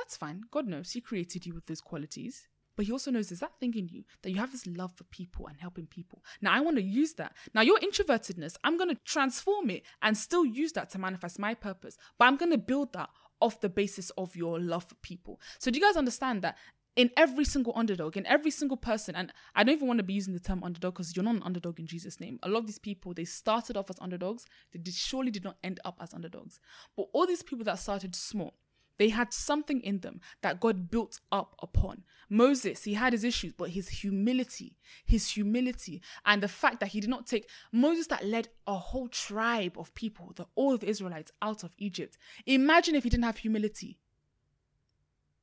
That's 0.00 0.16
fine. 0.16 0.44
God 0.50 0.66
knows 0.66 0.92
He 0.92 1.02
created 1.02 1.44
you 1.44 1.54
with 1.54 1.66
those 1.66 1.82
qualities. 1.82 2.48
But 2.76 2.86
he 2.86 2.92
also 2.92 3.10
knows 3.10 3.28
there's 3.28 3.40
that 3.40 3.60
thing 3.60 3.74
in 3.74 3.88
you 3.88 4.04
that 4.22 4.30
you 4.30 4.38
have 4.38 4.52
this 4.52 4.66
love 4.66 4.94
for 4.94 5.04
people 5.04 5.46
and 5.48 5.60
helping 5.60 5.86
people. 5.86 6.24
Now, 6.40 6.54
I 6.54 6.60
want 6.60 6.76
to 6.76 6.82
use 6.82 7.12
that. 7.14 7.34
Now, 7.52 7.60
your 7.60 7.78
introvertedness, 7.80 8.54
I'm 8.64 8.78
going 8.78 8.88
to 8.88 8.98
transform 9.04 9.68
it 9.68 9.82
and 10.00 10.16
still 10.16 10.46
use 10.46 10.72
that 10.72 10.88
to 10.90 10.98
manifest 10.98 11.38
my 11.38 11.52
purpose. 11.52 11.98
But 12.18 12.26
I'm 12.26 12.38
going 12.38 12.52
to 12.52 12.58
build 12.58 12.94
that 12.94 13.10
off 13.38 13.60
the 13.60 13.68
basis 13.68 14.08
of 14.16 14.34
your 14.34 14.58
love 14.58 14.84
for 14.84 14.94
people. 15.02 15.40
So, 15.58 15.70
do 15.70 15.78
you 15.78 15.84
guys 15.84 15.96
understand 15.96 16.40
that 16.40 16.56
in 16.96 17.10
every 17.16 17.44
single 17.44 17.72
underdog, 17.76 18.16
in 18.16 18.26
every 18.26 18.50
single 18.50 18.76
person, 18.76 19.14
and 19.14 19.32
I 19.54 19.62
don't 19.62 19.74
even 19.74 19.86
want 19.86 19.98
to 19.98 20.04
be 20.04 20.14
using 20.14 20.34
the 20.34 20.40
term 20.40 20.62
underdog 20.64 20.94
because 20.94 21.14
you're 21.14 21.24
not 21.24 21.36
an 21.36 21.42
underdog 21.42 21.78
in 21.78 21.86
Jesus' 21.86 22.20
name. 22.20 22.38
A 22.42 22.48
lot 22.48 22.58
of 22.58 22.66
these 22.66 22.78
people, 22.78 23.14
they 23.14 23.24
started 23.24 23.76
off 23.76 23.90
as 23.90 23.96
underdogs, 24.00 24.44
they 24.72 24.78
did, 24.78 24.94
surely 24.94 25.30
did 25.30 25.44
not 25.44 25.56
end 25.62 25.80
up 25.84 25.98
as 26.00 26.12
underdogs. 26.12 26.58
But 26.96 27.06
all 27.12 27.26
these 27.26 27.42
people 27.42 27.64
that 27.66 27.78
started 27.78 28.16
small, 28.16 28.54
they 29.00 29.08
had 29.08 29.32
something 29.32 29.80
in 29.80 30.00
them 30.00 30.20
that 30.42 30.60
God 30.60 30.90
built 30.90 31.20
up 31.32 31.56
upon. 31.62 32.02
Moses, 32.28 32.84
he 32.84 32.92
had 32.92 33.14
his 33.14 33.24
issues, 33.24 33.54
but 33.54 33.70
his 33.70 33.88
humility, 33.88 34.76
his 35.06 35.30
humility, 35.30 36.02
and 36.26 36.42
the 36.42 36.48
fact 36.48 36.80
that 36.80 36.90
he 36.90 37.00
did 37.00 37.08
not 37.08 37.26
take 37.26 37.48
Moses 37.72 38.08
that 38.08 38.26
led 38.26 38.48
a 38.66 38.74
whole 38.74 39.08
tribe 39.08 39.78
of 39.78 39.94
people, 39.94 40.32
the 40.36 40.44
all 40.54 40.74
of 40.74 40.84
Israelites 40.84 41.32
out 41.40 41.64
of 41.64 41.72
Egypt. 41.78 42.18
Imagine 42.44 42.94
if 42.94 43.04
he 43.04 43.08
didn't 43.08 43.24
have 43.24 43.38
humility. 43.38 43.98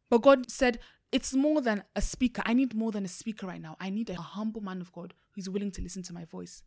But 0.07 0.21
God 0.21 0.51
said, 0.51 0.77
It's 1.11 1.33
more 1.33 1.59
than 1.59 1.83
a 1.95 2.01
speaker. 2.01 2.43
I 2.45 2.53
need 2.53 2.75
more 2.75 2.91
than 2.91 3.05
a 3.05 3.09
speaker 3.09 3.47
right 3.47 3.61
now. 3.61 3.75
I 3.79 3.89
need 3.89 4.11
a 4.11 4.21
humble 4.21 4.61
man 4.61 4.81
of 4.81 4.93
God 4.93 5.15
who's 5.31 5.49
willing 5.49 5.71
to 5.71 5.81
listen 5.81 6.03
to 6.03 6.13
my 6.13 6.25
voice. 6.25 6.61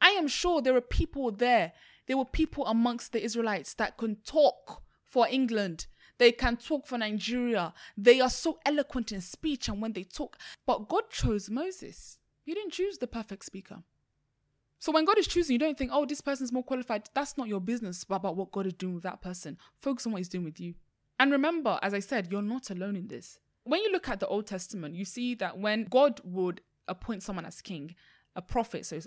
I 0.00 0.12
am 0.12 0.26
sure 0.26 0.62
there 0.62 0.72
were 0.72 0.80
people 0.80 1.30
there. 1.30 1.74
There 2.06 2.16
were 2.16 2.24
people 2.24 2.66
amongst 2.66 3.12
the 3.12 3.22
Israelites 3.22 3.74
that 3.74 3.98
can 3.98 4.16
talk 4.24 4.82
for 5.12 5.28
England. 5.28 5.86
They 6.16 6.32
can 6.32 6.56
talk 6.56 6.86
for 6.86 6.96
Nigeria. 6.96 7.74
They 7.98 8.20
are 8.20 8.30
so 8.30 8.58
eloquent 8.64 9.12
in 9.12 9.20
speech 9.20 9.68
and 9.68 9.82
when 9.82 9.92
they 9.92 10.04
talk. 10.04 10.38
But 10.66 10.88
God 10.88 11.10
chose 11.10 11.50
Moses. 11.50 12.18
He 12.44 12.54
didn't 12.54 12.72
choose 12.72 12.96
the 12.96 13.06
perfect 13.06 13.44
speaker. 13.44 13.82
So 14.78 14.90
when 14.90 15.04
God 15.04 15.18
is 15.18 15.26
choosing, 15.26 15.52
you 15.52 15.58
don't 15.58 15.76
think, 15.76 15.90
oh, 15.92 16.06
this 16.06 16.22
person's 16.22 16.50
more 16.50 16.64
qualified. 16.64 17.10
That's 17.14 17.36
not 17.36 17.46
your 17.48 17.60
business 17.60 18.04
but 18.04 18.16
about 18.16 18.36
what 18.36 18.52
God 18.52 18.66
is 18.66 18.72
doing 18.72 18.94
with 18.94 19.02
that 19.02 19.20
person. 19.20 19.58
Focus 19.80 20.06
on 20.06 20.12
what 20.12 20.18
He's 20.18 20.30
doing 20.30 20.44
with 20.44 20.58
you. 20.58 20.74
And 21.20 21.30
remember, 21.30 21.78
as 21.82 21.92
I 21.92 22.00
said, 22.00 22.28
you're 22.32 22.40
not 22.40 22.70
alone 22.70 22.96
in 22.96 23.08
this. 23.08 23.38
When 23.64 23.80
you 23.82 23.92
look 23.92 24.08
at 24.08 24.18
the 24.18 24.26
Old 24.26 24.46
Testament, 24.46 24.94
you 24.94 25.04
see 25.04 25.34
that 25.36 25.58
when 25.58 25.84
God 25.84 26.20
would 26.24 26.62
appoint 26.88 27.22
someone 27.22 27.44
as 27.44 27.60
king, 27.60 27.94
a 28.34 28.42
prophet, 28.42 28.86
so 28.86 28.98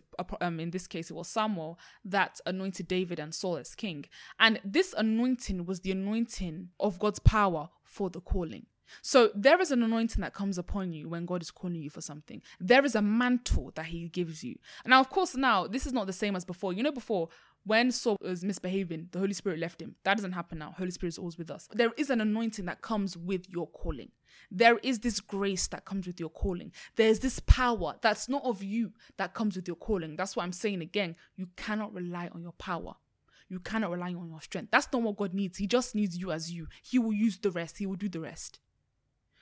um, 0.42 0.60
in 0.60 0.72
this 0.72 0.88
case 0.88 1.10
it 1.10 1.14
was 1.14 1.28
Samuel, 1.28 1.80
that 2.04 2.40
anointed 2.46 2.88
David 2.88 3.20
and 3.20 3.34
Saul 3.34 3.58
as 3.58 3.76
king. 3.76 4.06
And 4.40 4.60
this 4.64 4.94
anointing 4.98 5.66
was 5.66 5.82
the 5.82 5.92
anointing 5.92 6.70
of 6.80 7.00
God's 7.00 7.20
power 7.20 7.70
for 7.84 8.10
the 8.10 8.22
calling. 8.22 8.68
So 9.02 9.32
there 9.34 9.60
is 9.60 9.72
an 9.72 9.84
anointing 9.84 10.22
that 10.22 10.34
comes 10.34 10.58
upon 10.58 10.94
you 10.94 11.10
when 11.10 11.26
God 11.26 11.42
is 11.42 11.52
calling 11.52 11.82
you 11.82 11.90
for 11.90 12.02
something. 12.02 12.42
There 12.60 12.86
is 12.86 12.96
a 12.96 13.02
mantle 13.02 13.72
that 13.76 13.88
He 13.88 14.08
gives 14.10 14.44
you. 14.44 14.58
Now, 14.86 15.00
of 15.00 15.10
course, 15.10 15.36
now 15.36 15.68
this 15.68 15.86
is 15.86 15.94
not 15.94 16.08
the 16.08 16.14
same 16.14 16.36
as 16.36 16.46
before. 16.46 16.74
You 16.74 16.84
know, 16.84 16.92
before 16.92 17.30
when 17.66 17.92
Saul 17.92 18.18
was 18.22 18.44
misbehaving, 18.44 19.10
the 19.12 19.20
Holy 19.20 19.34
Spirit 19.34 19.60
left 19.60 19.82
him. 19.82 19.96
That 20.04 20.18
doesn't 20.18 20.34
happen 20.34 20.60
now. 20.60 20.76
Holy 20.78 20.92
Spirit 20.92 21.14
is 21.14 21.18
always 21.18 21.38
with 21.38 21.50
us. 21.50 21.68
There 21.74 21.92
is 21.98 22.10
an 22.10 22.22
anointing 22.22 22.66
that 22.66 22.82
comes 22.82 23.18
with 23.18 23.50
your 23.50 23.68
calling. 23.68 24.12
There 24.52 24.78
is 24.80 25.00
this 25.00 25.20
grace 25.20 25.68
that 25.68 25.84
comes 25.84 26.06
with 26.06 26.20
your 26.20 26.30
calling. 26.30 26.72
There's 26.96 27.20
this 27.20 27.40
power 27.40 27.96
that's 28.02 28.30
not 28.30 28.44
of 28.44 28.62
you 28.62 28.94
that 29.18 29.34
comes 29.34 29.56
with 29.56 29.68
your 29.68 29.78
calling. 29.78 30.16
That's 30.16 30.36
what 30.36 30.44
I'm 30.44 30.52
saying 30.52 30.82
again. 30.82 31.16
You 31.36 31.50
cannot 31.56 31.94
rely 31.94 32.30
on 32.34 32.44
your 32.44 32.54
power. 32.54 32.96
You 33.50 33.60
cannot 33.60 33.92
rely 33.92 34.14
on 34.14 34.30
your 34.30 34.42
strength. 34.42 34.70
That's 34.72 34.88
not 34.92 35.02
what 35.02 35.18
God 35.18 35.34
needs. 35.34 35.58
He 35.58 35.68
just 35.68 35.96
needs 35.96 36.18
you 36.18 36.32
as 36.32 36.52
you. 36.52 36.68
He 36.84 37.00
will 37.00 37.14
use 37.14 37.40
the 37.40 37.52
rest, 37.52 37.78
He 37.80 37.86
will 37.86 37.96
do 37.96 38.10
the 38.10 38.20
rest. 38.20 38.60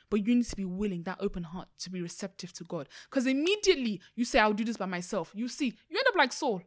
But 0.09 0.27
you 0.27 0.35
need 0.35 0.45
to 0.45 0.55
be 0.55 0.65
willing, 0.65 1.03
that 1.03 1.17
open 1.19 1.43
heart, 1.43 1.69
to 1.79 1.89
be 1.89 2.01
receptive 2.01 2.53
to 2.53 2.63
God. 2.65 2.87
Because 3.09 3.25
immediately 3.25 3.99
you 4.15 4.25
say, 4.25 4.39
I'll 4.39 4.53
do 4.53 4.63
this 4.63 4.77
by 4.77 4.85
myself. 4.85 5.31
You 5.33 5.47
see, 5.47 5.73
you 5.89 5.97
end 5.97 6.07
up 6.07 6.15
like 6.15 6.31
Saul. 6.31 6.61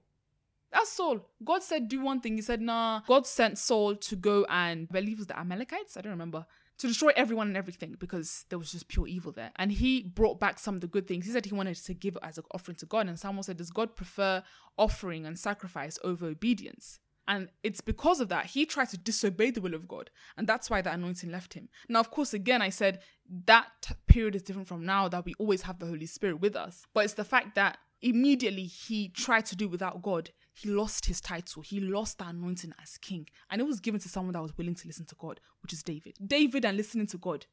That's 0.73 0.93
Saul. 0.93 1.21
God 1.45 1.63
said, 1.63 1.89
do 1.89 2.01
one 2.01 2.21
thing. 2.21 2.37
He 2.37 2.43
said, 2.43 2.61
nah. 2.61 3.01
God 3.07 3.27
sent 3.27 3.59
Saul 3.59 3.95
to 3.97 4.17
go 4.17 4.47
and, 4.49 4.89
I 4.91 4.93
believe 4.93 5.15
it 5.15 5.19
was 5.19 5.27
the 5.29 5.39
Amalekites. 5.39 5.97
I 5.97 6.01
don't 6.01 6.13
remember 6.13 6.47
to 6.79 6.87
destroy 6.87 7.13
everyone 7.17 7.49
and 7.49 7.57
everything 7.57 7.97
because 7.99 8.45
there 8.49 8.59
was 8.59 8.73
just 8.73 8.89
pure 8.89 9.07
evil 9.07 9.33
there. 9.33 9.53
And 9.57 9.73
he 9.73 10.03
brought 10.03 10.39
back 10.39 10.59
some 10.59 10.75
of 10.75 10.81
the 10.81 10.87
good 10.87 11.07
things. 11.07 11.27
He 11.27 11.33
said 11.33 11.47
he 11.47 11.55
wanted 11.55 11.77
to 11.77 11.95
give 11.95 12.19
as 12.23 12.39
an 12.39 12.45
offering 12.53 12.77
to 12.77 12.87
God. 12.87 13.07
And 13.07 13.19
Samuel 13.19 13.43
said, 13.43 13.57
Does 13.57 13.71
God 13.71 13.97
prefer 13.97 14.43
offering 14.77 15.25
and 15.25 15.39
sacrifice 15.39 15.99
over 16.05 16.27
obedience? 16.27 16.99
And 17.29 17.49
it's 17.63 17.81
because 17.81 18.21
of 18.21 18.29
that 18.29 18.47
he 18.47 18.67
tried 18.67 18.91
to 18.91 18.99
disobey 18.99 19.51
the 19.51 19.61
will 19.61 19.75
of 19.75 19.89
God. 19.89 20.11
And 20.37 20.47
that's 20.47 20.71
why 20.71 20.81
the 20.81 20.93
anointing 20.93 21.31
left 21.31 21.55
him. 21.55 21.69
Now, 21.89 22.01
of 22.01 22.11
course, 22.11 22.33
again, 22.35 22.63
I 22.63 22.69
said 22.69 23.01
that 23.47 23.67
period 24.07 24.37
is 24.37 24.43
different 24.43 24.69
from 24.69 24.85
now 24.85 25.09
that 25.09 25.25
we 25.25 25.35
always 25.39 25.63
have 25.63 25.79
the 25.79 25.87
Holy 25.87 26.07
Spirit 26.07 26.41
with 26.41 26.55
us. 26.55 26.87
But 26.95 27.05
it's 27.05 27.15
the 27.15 27.25
fact 27.25 27.55
that 27.57 27.79
immediately 28.01 28.65
he 28.65 29.09
tried 29.09 29.47
to 29.47 29.57
do 29.57 29.69
without 29.69 30.03
God 30.03 30.31
he 30.57 30.71
lost 30.71 31.05
his 31.05 31.21
title. 31.21 31.61
He 31.61 31.81
lost 31.81 32.17
the 32.17 32.27
anointing 32.27 32.73
as 32.83 32.97
king. 32.97 33.29
And 33.51 33.61
it 33.61 33.67
was 33.67 33.79
given 33.79 34.01
to 34.01 34.09
someone 34.09 34.33
that 34.33 34.43
was 34.43 34.57
willing 34.57 34.75
to 34.75 34.87
listen 34.87 35.05
to 35.07 35.15
God, 35.15 35.39
which 35.61 35.75
is 35.75 35.83
David. 35.83 36.17
David 36.27 36.65
and 36.65 36.79
listening 36.79 37.07
to 37.09 37.19
God. 37.19 37.45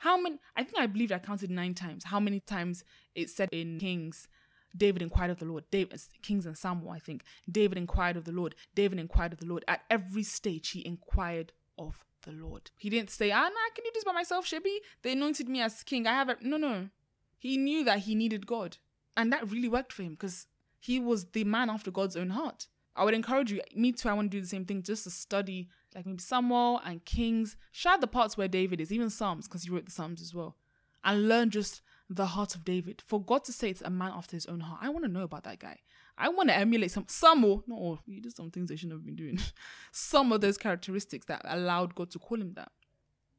How 0.00 0.20
many? 0.20 0.38
I 0.54 0.64
think 0.64 0.78
I 0.78 0.86
believe 0.86 1.10
I 1.10 1.18
counted 1.18 1.50
nine 1.50 1.72
times. 1.72 2.04
How 2.04 2.20
many 2.20 2.40
times 2.40 2.84
it 3.14 3.30
said 3.30 3.48
in 3.50 3.78
Kings, 3.78 4.28
David 4.76 5.00
inquired 5.00 5.30
of 5.30 5.38
the 5.38 5.46
Lord. 5.46 5.64
David, 5.70 6.02
Kings 6.20 6.44
and 6.44 6.56
Samuel, 6.56 6.90
I 6.90 6.98
think. 6.98 7.22
David 7.50 7.78
inquired 7.78 8.18
of 8.18 8.24
the 8.24 8.32
Lord. 8.32 8.54
David 8.74 8.98
inquired 8.98 9.32
of 9.32 9.40
the 9.40 9.46
Lord. 9.46 9.64
At 9.66 9.80
every 9.88 10.22
stage, 10.22 10.70
he 10.70 10.86
inquired 10.86 11.52
of 11.78 12.04
the 12.24 12.32
Lord. 12.32 12.70
He 12.76 12.90
didn't 12.90 13.10
say, 13.10 13.30
ah, 13.30 13.40
nah, 13.40 13.48
I 13.48 13.70
can 13.74 13.84
do 13.84 13.90
this 13.94 14.04
by 14.04 14.12
myself, 14.12 14.46
Shebi. 14.46 14.76
They 15.00 15.12
anointed 15.12 15.48
me 15.48 15.62
as 15.62 15.82
king. 15.82 16.06
I 16.06 16.12
have 16.12 16.28
a. 16.28 16.36
No, 16.42 16.58
no. 16.58 16.90
He 17.38 17.56
knew 17.56 17.84
that 17.84 18.00
he 18.00 18.14
needed 18.14 18.46
God. 18.46 18.76
And 19.16 19.32
that 19.32 19.50
really 19.50 19.68
worked 19.68 19.94
for 19.94 20.02
him 20.02 20.12
because 20.12 20.46
he 20.80 20.98
was 20.98 21.26
the 21.26 21.44
man 21.44 21.70
after 21.70 21.92
God's 21.92 22.16
own 22.16 22.30
heart. 22.30 22.66
I 22.96 23.04
would 23.04 23.14
encourage 23.14 23.52
you, 23.52 23.60
me 23.76 23.92
too, 23.92 24.08
I 24.08 24.14
want 24.14 24.30
to 24.30 24.36
do 24.36 24.40
the 24.40 24.48
same 24.48 24.64
thing, 24.64 24.82
just 24.82 25.04
to 25.04 25.10
study 25.10 25.68
like 25.94 26.06
maybe 26.06 26.20
Samuel 26.20 26.80
and 26.84 27.04
Kings, 27.04 27.56
shout 27.72 28.00
the 28.00 28.06
parts 28.06 28.36
where 28.36 28.48
David 28.48 28.80
is, 28.80 28.92
even 28.92 29.10
Psalms, 29.10 29.46
because 29.46 29.64
he 29.64 29.70
wrote 29.70 29.86
the 29.86 29.90
Psalms 29.90 30.20
as 30.20 30.34
well, 30.34 30.56
and 31.04 31.28
learn 31.28 31.50
just 31.50 31.82
the 32.08 32.26
heart 32.26 32.54
of 32.54 32.64
David. 32.64 33.02
For 33.06 33.22
God 33.22 33.44
to 33.44 33.52
say 33.52 33.70
it's 33.70 33.82
a 33.82 33.90
man 33.90 34.12
after 34.14 34.36
his 34.36 34.46
own 34.46 34.60
heart, 34.60 34.80
I 34.82 34.88
want 34.88 35.04
to 35.04 35.10
know 35.10 35.22
about 35.22 35.44
that 35.44 35.58
guy. 35.58 35.78
I 36.16 36.28
want 36.28 36.48
to 36.50 36.56
emulate 36.56 36.90
some, 36.90 37.06
not 37.22 37.62
all, 37.70 38.00
he 38.06 38.20
did 38.20 38.36
some 38.36 38.50
things 38.50 38.68
they 38.68 38.76
shouldn't 38.76 38.98
have 38.98 39.06
been 39.06 39.16
doing. 39.16 39.38
some 39.92 40.32
of 40.32 40.40
those 40.40 40.58
characteristics 40.58 41.26
that 41.26 41.40
allowed 41.44 41.94
God 41.94 42.10
to 42.10 42.18
call 42.18 42.40
him 42.40 42.52
that. 42.54 42.70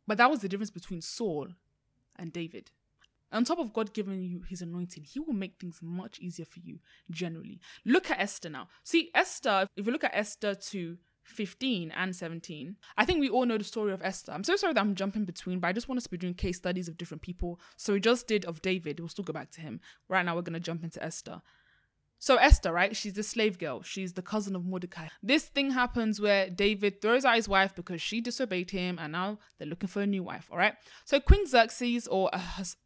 But 0.08 0.18
that 0.18 0.30
was 0.30 0.40
the 0.40 0.50
difference 0.50 0.72
between 0.72 1.02
Saul 1.02 1.50
and 2.18 2.34
David. 2.34 2.72
On 3.32 3.46
top 3.46 3.60
of 3.60 3.74
God 3.74 3.94
giving 3.94 4.22
you 4.22 4.42
his 4.42 4.62
anointing, 4.62 5.04
he 5.04 5.20
will 5.20 5.34
make 5.34 5.60
things 5.60 5.80
much 5.82 6.20
easier 6.20 6.46
for 6.46 6.60
you 6.60 6.80
generally. 7.10 7.60
Look 7.86 8.12
at 8.12 8.20
Esther 8.20 8.50
now. 8.50 8.68
See, 8.84 9.10
Esther, 9.16 9.68
if 9.76 9.86
you 9.86 9.92
look 9.92 10.04
at 10.04 10.16
Esther 10.16 10.56
2 10.56 10.98
15 11.24 11.92
and 11.92 12.16
17, 12.16 12.76
I 12.98 13.06
think 13.06 13.20
we 13.20 13.30
all 13.30 13.46
know 13.46 13.58
the 13.58 13.64
story 13.64 13.94
of 13.94 14.02
Esther. 14.02 14.32
I'm 14.32 14.44
so 14.44 14.56
sorry 14.56 14.74
that 14.74 14.80
I'm 14.80 14.96
jumping 14.96 15.26
between, 15.26 15.60
but 15.60 15.68
I 15.68 15.74
just 15.74 15.88
want 15.88 15.98
us 15.98 16.04
to 16.06 16.10
be 16.10 16.18
doing 16.18 16.34
case 16.34 16.58
studies 16.58 16.88
of 16.88 16.98
different 16.98 17.22
people. 17.22 17.60
So 17.78 17.94
we 17.94 18.00
just 18.00 18.28
did 18.28 18.44
of 18.46 18.62
David. 18.62 19.00
We'll 19.00 19.08
still 19.08 19.24
go 19.24 19.34
back 19.34 19.52
to 19.52 19.62
him. 19.62 19.80
Right 20.10 20.26
now, 20.26 20.36
we're 20.36 20.42
going 20.42 20.54
to 20.54 20.60
jump 20.60 20.84
into 20.84 21.02
Esther. 21.04 21.42
So 22.22 22.36
Esther, 22.36 22.72
right? 22.72 22.96
She's 22.96 23.14
the 23.14 23.24
slave 23.24 23.58
girl. 23.58 23.82
She's 23.82 24.14
the 24.14 24.22
cousin 24.22 24.56
of 24.56 24.64
Mordecai. 24.64 25.08
This 25.24 25.46
thing 25.46 25.72
happens 25.72 26.22
where 26.22 26.52
David 26.52 27.02
throws 27.02 27.26
out 27.26 27.36
his 27.36 27.50
wife 27.50 27.74
because 27.76 28.00
she 28.00 28.22
disobeyed 28.22 28.70
him, 28.70 29.00
and 29.02 29.12
now 29.12 29.40
they're 29.58 29.68
looking 29.68 29.90
for 29.90 30.04
a 30.04 30.06
new 30.06 30.22
wife. 30.22 30.48
All 30.52 30.58
right. 30.60 30.76
So 31.04 31.20
Queen 31.20 31.48
Xerxes 31.48 32.08
or 32.08 32.30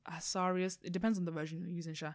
Ahasuerus, 0.08 0.80
it 0.84 0.94
depends 0.94 1.18
on 1.20 1.26
the 1.26 1.32
version 1.32 1.60
you're 1.60 1.70
using, 1.70 1.94
Sha. 1.94 2.14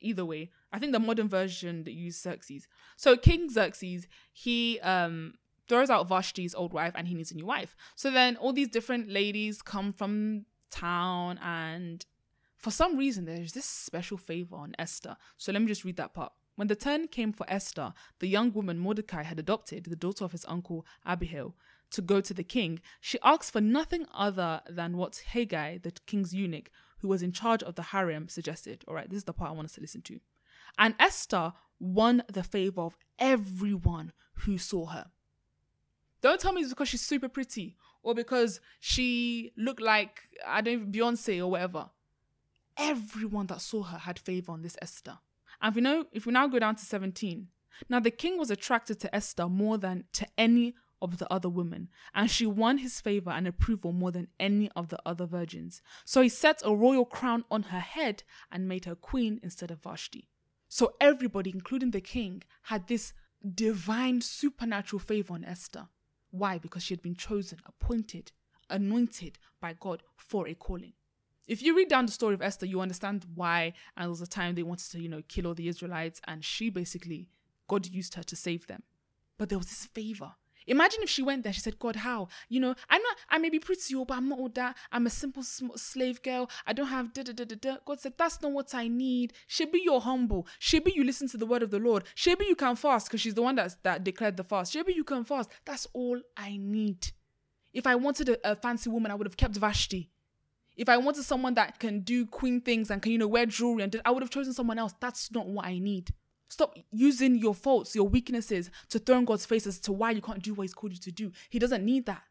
Either 0.00 0.24
way, 0.24 0.52
I 0.72 0.78
think 0.78 0.92
the 0.92 0.98
modern 0.98 1.28
version 1.28 1.84
that 1.84 1.92
uses 1.92 2.22
Xerxes. 2.22 2.66
So 2.96 3.14
King 3.14 3.50
Xerxes, 3.50 4.08
he 4.32 4.80
um 4.80 5.34
throws 5.68 5.90
out 5.90 6.08
Vashti's 6.08 6.54
old 6.54 6.72
wife, 6.72 6.94
and 6.96 7.06
he 7.06 7.14
needs 7.14 7.30
a 7.30 7.34
new 7.34 7.44
wife. 7.44 7.76
So 7.94 8.10
then 8.10 8.36
all 8.36 8.54
these 8.54 8.68
different 8.68 9.10
ladies 9.10 9.60
come 9.60 9.92
from 9.92 10.46
town, 10.70 11.38
and 11.42 12.06
for 12.56 12.70
some 12.70 12.96
reason 12.96 13.26
there's 13.26 13.52
this 13.52 13.66
special 13.66 14.16
favor 14.16 14.56
on 14.56 14.74
Esther. 14.78 15.18
So 15.36 15.52
let 15.52 15.60
me 15.60 15.68
just 15.68 15.84
read 15.84 15.98
that 15.98 16.14
part. 16.14 16.32
When 16.56 16.68
the 16.68 16.76
turn 16.76 17.08
came 17.08 17.32
for 17.32 17.46
Esther, 17.48 17.92
the 18.20 18.28
young 18.28 18.52
woman 18.52 18.78
Mordecai 18.78 19.22
had 19.22 19.38
adopted, 19.38 19.84
the 19.84 19.96
daughter 19.96 20.24
of 20.24 20.32
his 20.32 20.44
uncle 20.46 20.86
Abihail, 21.04 21.54
to 21.90 22.02
go 22.02 22.20
to 22.20 22.34
the 22.34 22.44
king, 22.44 22.80
she 23.00 23.18
asked 23.22 23.52
for 23.52 23.60
nothing 23.60 24.06
other 24.14 24.60
than 24.68 24.96
what 24.96 25.22
Hegai, 25.32 25.82
the 25.82 25.92
king's 26.06 26.34
eunuch, 26.34 26.70
who 26.98 27.08
was 27.08 27.22
in 27.22 27.32
charge 27.32 27.62
of 27.62 27.74
the 27.74 27.82
harem, 27.82 28.28
suggested. 28.28 28.84
All 28.86 28.94
right, 28.94 29.08
this 29.08 29.18
is 29.18 29.24
the 29.24 29.32
part 29.32 29.50
I 29.50 29.54
want 29.54 29.66
us 29.66 29.74
to 29.74 29.80
listen 29.80 30.02
to. 30.02 30.20
And 30.78 30.94
Esther 30.98 31.52
won 31.78 32.22
the 32.32 32.42
favor 32.42 32.82
of 32.82 32.96
everyone 33.18 34.12
who 34.38 34.58
saw 34.58 34.86
her. 34.86 35.10
Don't 36.22 36.40
tell 36.40 36.52
me 36.52 36.62
it's 36.62 36.70
because 36.70 36.88
she's 36.88 37.02
super 37.02 37.28
pretty 37.28 37.76
or 38.02 38.14
because 38.14 38.60
she 38.80 39.52
looked 39.56 39.82
like 39.82 40.22
I 40.46 40.62
don't 40.62 40.90
Beyonce 40.90 41.38
or 41.40 41.48
whatever. 41.48 41.90
Everyone 42.76 43.46
that 43.48 43.60
saw 43.60 43.82
her 43.82 43.98
had 43.98 44.18
favor 44.18 44.52
on 44.52 44.62
this 44.62 44.76
Esther. 44.80 45.18
And 45.64 45.70
if 45.70 45.76
we 45.76 45.80
know 45.80 46.04
if 46.12 46.26
we 46.26 46.32
now 46.34 46.46
go 46.46 46.58
down 46.58 46.76
to 46.76 46.84
17, 46.84 47.48
now 47.88 47.98
the 47.98 48.10
king 48.10 48.38
was 48.38 48.50
attracted 48.50 49.00
to 49.00 49.14
Esther 49.14 49.48
more 49.48 49.78
than 49.78 50.04
to 50.12 50.26
any 50.36 50.74
of 51.00 51.16
the 51.16 51.32
other 51.32 51.48
women, 51.48 51.88
and 52.14 52.30
she 52.30 52.44
won 52.44 52.78
his 52.78 53.00
favor 53.00 53.30
and 53.30 53.48
approval 53.48 53.92
more 53.92 54.12
than 54.12 54.28
any 54.38 54.70
of 54.76 54.88
the 54.88 54.98
other 55.06 55.24
virgins. 55.24 55.80
So 56.04 56.20
he 56.20 56.28
set 56.28 56.60
a 56.64 56.74
royal 56.74 57.06
crown 57.06 57.44
on 57.50 57.64
her 57.64 57.80
head 57.80 58.24
and 58.52 58.68
made 58.68 58.84
her 58.84 58.94
queen 58.94 59.40
instead 59.42 59.70
of 59.70 59.82
Vashti. 59.82 60.28
So 60.68 60.94
everybody, 61.00 61.50
including 61.50 61.92
the 61.92 62.00
king, 62.02 62.42
had 62.64 62.86
this 62.86 63.14
divine 63.54 64.20
supernatural 64.20 65.00
favor 65.00 65.32
on 65.32 65.44
Esther. 65.44 65.88
Why? 66.30 66.58
Because 66.58 66.82
she 66.82 66.92
had 66.92 67.02
been 67.02 67.16
chosen, 67.16 67.58
appointed, 67.64 68.32
anointed 68.68 69.38
by 69.62 69.74
God 69.80 70.02
for 70.16 70.46
a 70.46 70.54
calling. 70.54 70.92
If 71.46 71.62
you 71.62 71.76
read 71.76 71.88
down 71.88 72.06
the 72.06 72.12
story 72.12 72.34
of 72.34 72.42
Esther, 72.42 72.66
you 72.66 72.80
understand 72.80 73.26
why. 73.34 73.74
And 73.96 74.04
there 74.04 74.10
was 74.10 74.20
a 74.20 74.26
time 74.26 74.54
they 74.54 74.62
wanted 74.62 74.90
to, 74.92 75.00
you 75.00 75.08
know, 75.08 75.22
kill 75.28 75.46
all 75.46 75.54
the 75.54 75.68
Israelites, 75.68 76.20
and 76.26 76.44
she 76.44 76.70
basically, 76.70 77.28
God 77.68 77.86
used 77.86 78.14
her 78.14 78.22
to 78.22 78.36
save 78.36 78.66
them. 78.66 78.82
But 79.38 79.48
there 79.48 79.58
was 79.58 79.66
this 79.66 79.86
favor. 79.86 80.32
Imagine 80.66 81.02
if 81.02 81.10
she 81.10 81.22
went 81.22 81.44
there, 81.44 81.52
she 81.52 81.60
said, 81.60 81.78
God, 81.78 81.96
how? 81.96 82.28
You 82.48 82.60
know, 82.60 82.74
I'm 82.88 83.02
not. 83.02 83.16
I 83.28 83.38
may 83.38 83.50
be 83.50 83.58
pretty, 83.58 83.94
but 83.94 84.16
I'm 84.16 84.28
not 84.28 84.38
all 84.38 84.48
that. 84.50 84.76
I'm 84.90 85.06
a 85.06 85.10
simple 85.10 85.42
sm- 85.42 85.76
slave 85.76 86.22
girl. 86.22 86.48
I 86.66 86.72
don't 86.72 86.86
have 86.86 87.12
da 87.12 87.22
da 87.22 87.32
da 87.32 87.44
da. 87.44 87.76
God 87.84 88.00
said, 88.00 88.14
That's 88.16 88.40
not 88.40 88.52
what 88.52 88.74
I 88.74 88.88
need. 88.88 89.34
Shebi, 89.48 89.80
you're 89.84 90.00
humble. 90.00 90.46
Shebi, 90.58 90.94
you 90.94 91.04
listen 91.04 91.28
to 91.28 91.36
the 91.36 91.46
word 91.46 91.62
of 91.62 91.70
the 91.70 91.78
Lord. 91.78 92.04
Shebi, 92.16 92.48
you 92.48 92.56
can 92.56 92.76
fast 92.76 93.08
because 93.08 93.20
she's 93.20 93.34
the 93.34 93.42
one 93.42 93.56
that's, 93.56 93.76
that 93.82 94.04
declared 94.04 94.36
the 94.38 94.44
fast. 94.44 94.74
Shebi, 94.74 94.94
you 94.94 95.04
can 95.04 95.24
fast. 95.24 95.50
That's 95.66 95.86
all 95.92 96.20
I 96.36 96.56
need. 96.56 97.08
If 97.74 97.86
I 97.86 97.96
wanted 97.96 98.30
a, 98.30 98.52
a 98.52 98.56
fancy 98.56 98.88
woman, 98.88 99.10
I 99.10 99.16
would 99.16 99.26
have 99.26 99.36
kept 99.36 99.56
Vashti. 99.56 100.10
If 100.76 100.88
I 100.88 100.96
wanted 100.96 101.22
someone 101.22 101.54
that 101.54 101.78
can 101.78 102.00
do 102.00 102.26
queen 102.26 102.60
things 102.60 102.90
and 102.90 103.00
can, 103.00 103.12
you 103.12 103.18
know, 103.18 103.28
wear 103.28 103.46
jewelry 103.46 103.84
and 103.84 104.00
I 104.04 104.10
would 104.10 104.22
have 104.22 104.30
chosen 104.30 104.52
someone 104.52 104.78
else. 104.78 104.94
That's 105.00 105.30
not 105.30 105.46
what 105.46 105.66
I 105.66 105.78
need. 105.78 106.12
Stop 106.48 106.76
using 106.92 107.36
your 107.36 107.54
faults, 107.54 107.94
your 107.94 108.08
weaknesses 108.08 108.70
to 108.90 108.98
throw 108.98 109.18
in 109.18 109.24
God's 109.24 109.46
face 109.46 109.66
as 109.66 109.78
to 109.80 109.92
why 109.92 110.10
you 110.10 110.20
can't 110.20 110.42
do 110.42 110.54
what 110.54 110.64
He's 110.64 110.74
called 110.74 110.92
you 110.92 110.98
to 111.00 111.12
do. 111.12 111.32
He 111.48 111.58
doesn't 111.58 111.84
need 111.84 112.06
that. 112.06 112.22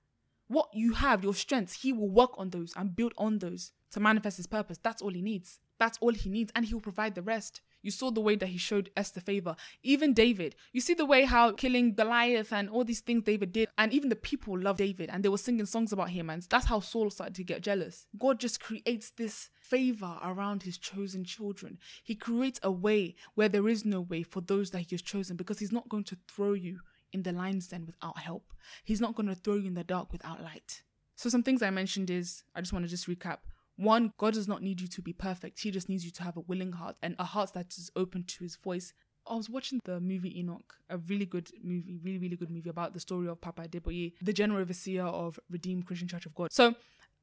What 0.47 0.69
you 0.73 0.93
have, 0.93 1.23
your 1.23 1.33
strengths, 1.33 1.81
He 1.81 1.93
will 1.93 2.09
work 2.09 2.31
on 2.37 2.49
those 2.49 2.73
and 2.75 2.95
build 2.95 3.13
on 3.17 3.39
those 3.39 3.71
to 3.91 3.99
manifest 3.99 4.37
His 4.37 4.47
purpose. 4.47 4.77
That's 4.81 5.01
all 5.01 5.11
He 5.11 5.21
needs. 5.21 5.59
That's 5.79 5.97
all 5.99 6.13
He 6.13 6.29
needs. 6.29 6.51
And 6.55 6.65
He 6.65 6.73
will 6.73 6.81
provide 6.81 7.15
the 7.15 7.21
rest. 7.21 7.61
You 7.83 7.91
saw 7.91 8.09
the 8.09 8.21
way 8.21 8.35
that 8.37 8.47
he 8.47 8.57
showed 8.57 8.89
Esther 8.97 9.19
favor. 9.19 9.55
Even 9.83 10.13
David, 10.13 10.55
you 10.71 10.81
see 10.81 10.95
the 10.95 11.05
way 11.05 11.25
how 11.25 11.51
killing 11.51 11.93
Goliath 11.93 12.51
and 12.51 12.69
all 12.69 12.83
these 12.83 13.01
things 13.01 13.23
David 13.23 13.51
did, 13.51 13.67
and 13.77 13.93
even 13.93 14.09
the 14.09 14.15
people 14.15 14.57
loved 14.57 14.79
David 14.79 15.09
and 15.11 15.23
they 15.23 15.29
were 15.29 15.37
singing 15.37 15.67
songs 15.67 15.93
about 15.93 16.09
him. 16.09 16.29
And 16.29 16.41
that's 16.49 16.65
how 16.65 16.79
Saul 16.79 17.11
started 17.11 17.35
to 17.35 17.43
get 17.43 17.61
jealous. 17.61 18.07
God 18.17 18.39
just 18.39 18.59
creates 18.59 19.11
this 19.11 19.49
favor 19.59 20.17
around 20.23 20.63
his 20.63 20.77
chosen 20.77 21.25
children. 21.25 21.77
He 22.03 22.15
creates 22.15 22.59
a 22.63 22.71
way 22.71 23.15
where 23.35 23.49
there 23.49 23.67
is 23.67 23.85
no 23.85 24.01
way 24.01 24.23
for 24.23 24.41
those 24.41 24.71
that 24.71 24.79
he 24.79 24.87
has 24.91 25.01
chosen 25.01 25.35
because 25.35 25.59
he's 25.59 25.71
not 25.71 25.89
going 25.89 26.05
to 26.05 26.17
throw 26.27 26.53
you 26.53 26.79
in 27.11 27.23
the 27.23 27.31
lion's 27.31 27.67
den 27.67 27.85
without 27.85 28.17
help. 28.17 28.53
He's 28.83 29.01
not 29.01 29.15
going 29.15 29.27
to 29.27 29.35
throw 29.35 29.55
you 29.55 29.67
in 29.67 29.75
the 29.75 29.83
dark 29.83 30.11
without 30.11 30.41
light. 30.41 30.81
So 31.15 31.29
some 31.29 31.43
things 31.43 31.61
I 31.61 31.69
mentioned 31.69 32.09
is 32.09 32.43
I 32.55 32.61
just 32.61 32.73
want 32.73 32.85
to 32.85 32.89
just 32.89 33.07
recap. 33.07 33.37
One, 33.75 34.13
God 34.17 34.33
does 34.35 34.47
not 34.47 34.61
need 34.61 34.81
you 34.81 34.87
to 34.87 35.01
be 35.01 35.13
perfect. 35.13 35.59
He 35.59 35.71
just 35.71 35.89
needs 35.89 36.05
you 36.05 36.11
to 36.11 36.23
have 36.23 36.37
a 36.37 36.41
willing 36.41 36.73
heart 36.73 36.97
and 37.01 37.15
a 37.17 37.23
heart 37.23 37.53
that 37.53 37.73
is 37.77 37.91
open 37.95 38.23
to 38.23 38.43
his 38.43 38.55
voice. 38.55 38.93
I 39.25 39.35
was 39.35 39.49
watching 39.49 39.79
the 39.85 39.99
movie 39.99 40.37
Enoch, 40.39 40.75
a 40.89 40.97
really 40.97 41.25
good 41.25 41.49
movie, 41.63 41.97
really, 42.03 42.19
really 42.19 42.35
good 42.35 42.51
movie 42.51 42.69
about 42.69 42.93
the 42.93 42.99
story 42.99 43.27
of 43.27 43.41
Papa 43.41 43.63
Adeboye, 43.67 44.13
the 44.21 44.33
general 44.33 44.59
overseer 44.59 45.05
of 45.05 45.39
Redeemed 45.49 45.87
Christian 45.87 46.07
Church 46.07 46.25
of 46.25 46.35
God. 46.35 46.51
So 46.51 46.75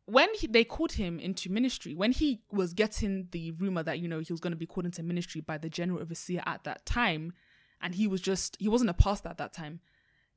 when 0.06 0.34
he, 0.34 0.46
they 0.46 0.64
called 0.64 0.92
him 0.92 1.20
into 1.20 1.52
ministry, 1.52 1.94
when 1.94 2.12
he 2.12 2.40
was 2.50 2.72
getting 2.72 3.28
the 3.30 3.52
rumor 3.52 3.82
that, 3.82 4.00
you 4.00 4.08
know, 4.08 4.20
he 4.20 4.32
was 4.32 4.40
going 4.40 4.52
to 4.52 4.56
be 4.56 4.66
called 4.66 4.86
into 4.86 5.02
ministry 5.02 5.40
by 5.40 5.58
the 5.58 5.68
general 5.68 6.00
overseer 6.00 6.42
at 6.46 6.64
that 6.64 6.84
time, 6.84 7.32
and 7.80 7.94
he 7.94 8.08
was 8.08 8.20
just, 8.20 8.56
he 8.58 8.68
wasn't 8.68 8.90
a 8.90 8.94
pastor 8.94 9.28
at 9.28 9.38
that 9.38 9.52
time, 9.52 9.80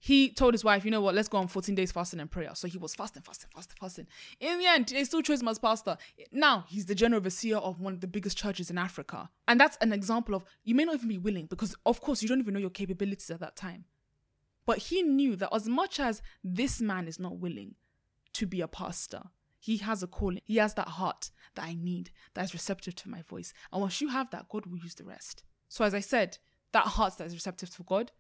he 0.03 0.31
told 0.31 0.53
his 0.53 0.65
wife, 0.65 0.83
you 0.83 0.91
know 0.91 0.99
what, 0.99 1.15
let's 1.15 1.29
go 1.29 1.37
on 1.37 1.47
14 1.47 1.75
days 1.75 1.93
fasting 1.93 2.19
and 2.19 2.29
prayer. 2.29 2.51
So 2.55 2.67
he 2.67 2.77
was 2.77 2.93
fasting, 2.93 3.21
fasting, 3.21 3.49
fasting, 3.55 3.77
fasting. 3.79 4.07
In 4.41 4.59
the 4.59 4.65
end, 4.65 4.87
they 4.87 5.05
still 5.05 5.21
chose 5.21 5.41
him 5.41 5.47
as 5.47 5.59
pastor. 5.59 5.95
Now 6.29 6.65
he's 6.67 6.87
the 6.87 6.93
general 6.93 7.19
overseer 7.19 7.55
of 7.55 7.79
one 7.79 7.93
of 7.93 8.01
the 8.01 8.07
biggest 8.07 8.37
churches 8.37 8.69
in 8.69 8.77
Africa. 8.77 9.29
And 9.47 9.57
that's 9.57 9.77
an 9.79 9.93
example 9.93 10.35
of 10.35 10.43
you 10.65 10.75
may 10.75 10.83
not 10.83 10.95
even 10.95 11.07
be 11.07 11.17
willing 11.17 11.45
because, 11.45 11.73
of 11.85 12.01
course, 12.01 12.21
you 12.21 12.27
don't 12.27 12.41
even 12.41 12.53
know 12.53 12.59
your 12.59 12.69
capabilities 12.69 13.29
at 13.29 13.39
that 13.39 13.55
time. 13.55 13.85
But 14.65 14.79
he 14.79 15.03
knew 15.03 15.37
that 15.37 15.55
as 15.55 15.69
much 15.69 16.01
as 16.01 16.21
this 16.43 16.81
man 16.81 17.07
is 17.07 17.17
not 17.17 17.37
willing 17.37 17.75
to 18.33 18.45
be 18.45 18.59
a 18.59 18.67
pastor, 18.67 19.21
he 19.57 19.77
has 19.77 20.03
a 20.03 20.07
calling. 20.07 20.41
He 20.43 20.57
has 20.57 20.73
that 20.73 20.89
heart 20.89 21.31
that 21.55 21.63
I 21.63 21.75
need, 21.75 22.11
that 22.33 22.43
is 22.43 22.53
receptive 22.53 22.95
to 22.95 23.09
my 23.09 23.21
voice. 23.21 23.53
And 23.71 23.79
once 23.79 24.01
you 24.01 24.09
have 24.09 24.31
that, 24.31 24.49
God 24.49 24.65
will 24.65 24.79
use 24.79 24.95
the 24.95 25.05
rest. 25.05 25.45
So, 25.69 25.85
as 25.85 25.93
I 25.93 26.01
said, 26.01 26.39
that 26.73 26.87
heart 26.87 27.19
that 27.19 27.27
is 27.27 27.33
receptive 27.33 27.73
to 27.77 27.83
God 27.83 28.11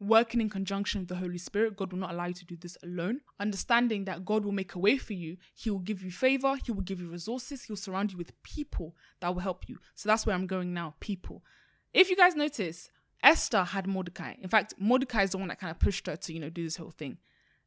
working 0.00 0.40
in 0.40 0.48
conjunction 0.48 1.02
with 1.02 1.08
the 1.08 1.16
Holy 1.16 1.38
Spirit. 1.38 1.76
God 1.76 1.92
will 1.92 2.00
not 2.00 2.12
allow 2.12 2.26
you 2.26 2.34
to 2.34 2.44
do 2.44 2.56
this 2.56 2.76
alone. 2.82 3.20
Understanding 3.38 4.06
that 4.06 4.24
God 4.24 4.44
will 4.44 4.52
make 4.52 4.74
a 4.74 4.78
way 4.78 4.96
for 4.96 5.12
you. 5.12 5.36
He 5.54 5.70
will 5.70 5.78
give 5.78 6.02
you 6.02 6.10
favor. 6.10 6.56
He 6.64 6.72
will 6.72 6.82
give 6.82 7.00
you 7.00 7.08
resources. 7.08 7.62
He 7.62 7.72
will 7.72 7.76
surround 7.76 8.12
you 8.12 8.18
with 8.18 8.42
people 8.42 8.96
that 9.20 9.32
will 9.34 9.42
help 9.42 9.68
you. 9.68 9.78
So 9.94 10.08
that's 10.08 10.26
where 10.26 10.34
I'm 10.34 10.46
going 10.46 10.72
now 10.72 10.94
people. 11.00 11.44
If 11.92 12.08
you 12.08 12.16
guys 12.16 12.34
notice, 12.34 12.88
Esther 13.22 13.64
had 13.64 13.86
Mordecai. 13.86 14.34
In 14.40 14.48
fact, 14.48 14.74
Mordecai 14.78 15.24
is 15.24 15.30
the 15.30 15.38
one 15.38 15.48
that 15.48 15.60
kind 15.60 15.70
of 15.70 15.78
pushed 15.78 16.06
her 16.06 16.16
to, 16.16 16.32
you 16.32 16.40
know, 16.40 16.50
do 16.50 16.64
this 16.64 16.76
whole 16.76 16.90
thing. 16.90 17.18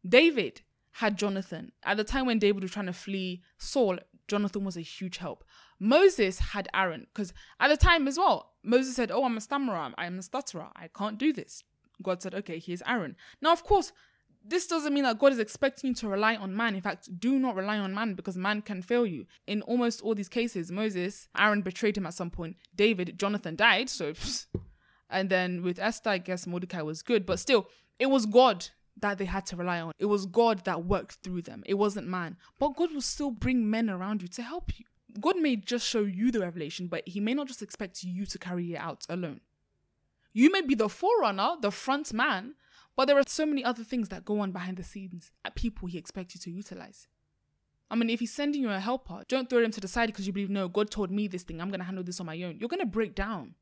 David 0.08 0.62
had 0.94 1.18
Jonathan. 1.18 1.72
At 1.84 1.98
the 1.98 2.04
time 2.04 2.26
when 2.26 2.40
David 2.40 2.64
was 2.64 2.72
trying 2.72 2.88
to 2.88 2.94
flee 2.94 3.44
Saul, 3.58 3.98
Jonathan 4.28 4.64
was 4.64 4.78
a 4.78 4.82
huge 4.82 5.18
help. 5.18 5.44
Moses 5.80 6.40
had 6.40 6.68
Aaron, 6.74 7.08
because 7.14 7.34
at 7.60 7.68
the 7.68 7.78
time 7.78 8.08
as 8.08 8.18
well, 8.18 8.54
Moses 8.64 8.96
said, 8.96 9.12
Oh, 9.12 9.26
I'm 9.26 9.38
a 9.38 9.42
stammerer, 9.42 9.92
I'm 9.98 10.20
a 10.20 10.22
stutterer, 10.24 10.70
I 10.76 10.88
can't 10.88 11.18
do 11.18 11.34
this. 11.34 11.64
God 12.04 12.22
said, 12.22 12.36
okay, 12.36 12.60
here's 12.60 12.84
Aaron. 12.86 13.16
Now, 13.42 13.52
of 13.52 13.64
course, 13.64 13.92
this 14.46 14.68
doesn't 14.68 14.94
mean 14.94 15.04
that 15.04 15.20
God 15.20 15.32
is 15.32 15.40
expecting 15.40 15.90
you 15.90 15.96
to 15.96 16.10
rely 16.10 16.36
on 16.36 16.56
man. 16.56 16.76
In 16.76 16.82
fact, 16.82 17.20
do 17.20 17.40
not 17.40 17.56
rely 17.56 17.78
on 17.78 17.94
man 17.94 18.14
because 18.14 18.36
man 18.36 18.62
can 18.62 18.82
fail 18.82 19.06
you. 19.06 19.26
In 19.48 19.62
almost 19.64 20.02
all 20.02 20.16
these 20.16 20.30
cases, 20.30 20.72
Moses, 20.72 21.30
Aaron 21.38 21.62
betrayed 21.62 21.98
him 21.98 22.06
at 22.06 22.14
some 22.14 22.30
point. 22.30 22.58
David, 22.76 23.18
Jonathan 23.18 23.56
died. 23.56 23.90
So, 23.90 24.14
and 25.10 25.30
then 25.30 25.64
with 25.64 25.80
Esther, 25.80 26.12
I 26.12 26.18
guess 26.18 26.46
Mordecai 26.46 26.82
was 26.82 27.02
good, 27.02 27.26
but 27.26 27.40
still, 27.40 27.68
it 28.00 28.08
was 28.08 28.26
God 28.26 28.68
that 29.00 29.18
they 29.18 29.26
had 29.26 29.46
to 29.48 29.56
rely 29.56 29.80
on. 29.80 29.94
It 29.98 30.06
was 30.06 30.26
God 30.26 30.66
that 30.66 30.86
worked 30.86 31.16
through 31.24 31.44
them. 31.44 31.64
It 31.66 31.76
wasn't 31.76 32.08
man. 32.08 32.38
But 32.60 32.76
God 32.76 32.94
will 32.94 33.02
still 33.02 33.32
bring 33.32 33.70
men 33.70 33.90
around 33.90 34.22
you 34.22 34.28
to 34.30 34.44
help 34.44 34.78
you. 34.78 34.86
God 35.20 35.40
may 35.40 35.56
just 35.56 35.88
show 35.88 36.02
you 36.02 36.32
the 36.32 36.40
revelation, 36.40 36.88
but 36.88 37.08
He 37.08 37.20
may 37.20 37.34
not 37.34 37.48
just 37.48 37.62
expect 37.62 38.04
you 38.04 38.26
to 38.26 38.38
carry 38.38 38.74
it 38.74 38.78
out 38.78 39.06
alone. 39.10 39.42
You 40.34 40.52
may 40.52 40.62
be 40.62 40.76
the 40.76 40.90
forerunner, 40.90 41.56
the 41.62 41.72
front 41.72 42.12
man, 42.12 42.56
but 42.96 43.06
there 43.06 43.18
are 43.18 43.24
so 43.28 43.46
many 43.46 43.64
other 43.64 43.84
things 43.84 44.10
that 44.10 44.26
go 44.26 44.40
on 44.40 44.52
behind 44.52 44.78
the 44.78 44.84
scenes 44.84 45.32
at 45.46 45.56
people 45.56 45.88
he 45.88 45.98
expects 45.98 46.36
you 46.36 46.42
to 46.42 46.52
utilize. 46.52 47.08
I 47.90 47.96
mean, 47.96 48.10
if 48.10 48.20
he's 48.20 48.34
sending 48.34 48.62
you 48.62 48.72
a 48.72 48.80
helper, 48.80 49.24
don't 49.28 49.50
throw 49.50 49.64
him 49.64 49.72
to 49.72 49.82
the 49.82 49.88
side 49.88 50.08
because 50.08 50.26
you 50.26 50.34
believe, 50.34 50.50
no, 50.50 50.68
God 50.68 50.90
told 50.90 51.12
me 51.12 51.28
this 51.28 51.44
thing, 51.44 51.62
I'm 51.62 51.70
going 51.70 51.80
to 51.80 51.86
handle 51.86 52.04
this 52.04 52.20
on 52.20 52.26
my 52.26 52.42
own. 52.42 52.58
You're 52.60 52.70
going 52.70 52.80
to 52.80 52.86
break 52.86 53.14
down. 53.14 53.54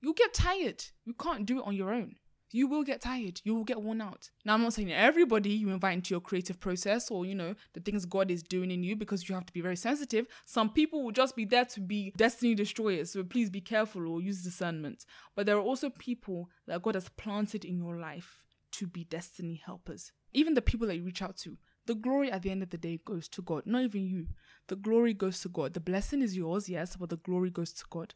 You'll 0.00 0.12
get 0.12 0.34
tired. 0.34 0.84
You 1.04 1.14
can't 1.14 1.46
do 1.46 1.60
it 1.60 1.66
on 1.66 1.76
your 1.76 1.92
own. 1.92 2.16
You 2.52 2.68
will 2.68 2.84
get 2.84 3.00
tired. 3.00 3.40
You 3.44 3.54
will 3.54 3.64
get 3.64 3.82
worn 3.82 4.00
out. 4.00 4.30
Now, 4.44 4.54
I'm 4.54 4.62
not 4.62 4.72
saying 4.72 4.92
everybody 4.92 5.50
you 5.50 5.70
invite 5.70 5.94
into 5.94 6.14
your 6.14 6.20
creative 6.20 6.60
process 6.60 7.10
or, 7.10 7.26
you 7.26 7.34
know, 7.34 7.54
the 7.74 7.80
things 7.80 8.06
God 8.06 8.30
is 8.30 8.42
doing 8.42 8.70
in 8.70 8.82
you 8.82 8.96
because 8.96 9.28
you 9.28 9.34
have 9.34 9.46
to 9.46 9.52
be 9.52 9.60
very 9.60 9.76
sensitive. 9.76 10.26
Some 10.46 10.70
people 10.70 11.02
will 11.02 11.12
just 11.12 11.34
be 11.34 11.44
there 11.44 11.64
to 11.64 11.80
be 11.80 12.12
destiny 12.16 12.54
destroyers. 12.54 13.10
So 13.10 13.24
please 13.24 13.50
be 13.50 13.60
careful 13.60 14.08
or 14.08 14.20
use 14.20 14.42
discernment. 14.42 15.04
But 15.34 15.46
there 15.46 15.56
are 15.56 15.60
also 15.62 15.90
people 15.90 16.48
that 16.66 16.82
God 16.82 16.94
has 16.94 17.08
planted 17.08 17.64
in 17.64 17.78
your 17.78 17.98
life 17.98 18.44
to 18.72 18.86
be 18.86 19.04
destiny 19.04 19.60
helpers. 19.64 20.12
Even 20.32 20.54
the 20.54 20.62
people 20.62 20.86
that 20.86 20.96
you 20.96 21.02
reach 21.02 21.22
out 21.22 21.36
to, 21.38 21.56
the 21.86 21.94
glory 21.94 22.30
at 22.30 22.42
the 22.42 22.50
end 22.50 22.62
of 22.62 22.70
the 22.70 22.78
day 22.78 23.00
goes 23.04 23.28
to 23.28 23.42
God, 23.42 23.62
not 23.64 23.82
even 23.82 24.06
you. 24.06 24.26
The 24.68 24.76
glory 24.76 25.14
goes 25.14 25.40
to 25.40 25.48
God. 25.48 25.72
The 25.72 25.80
blessing 25.80 26.20
is 26.20 26.36
yours, 26.36 26.68
yes, 26.68 26.96
but 26.96 27.10
the 27.10 27.16
glory 27.16 27.50
goes 27.50 27.72
to 27.74 27.84
God. 27.88 28.14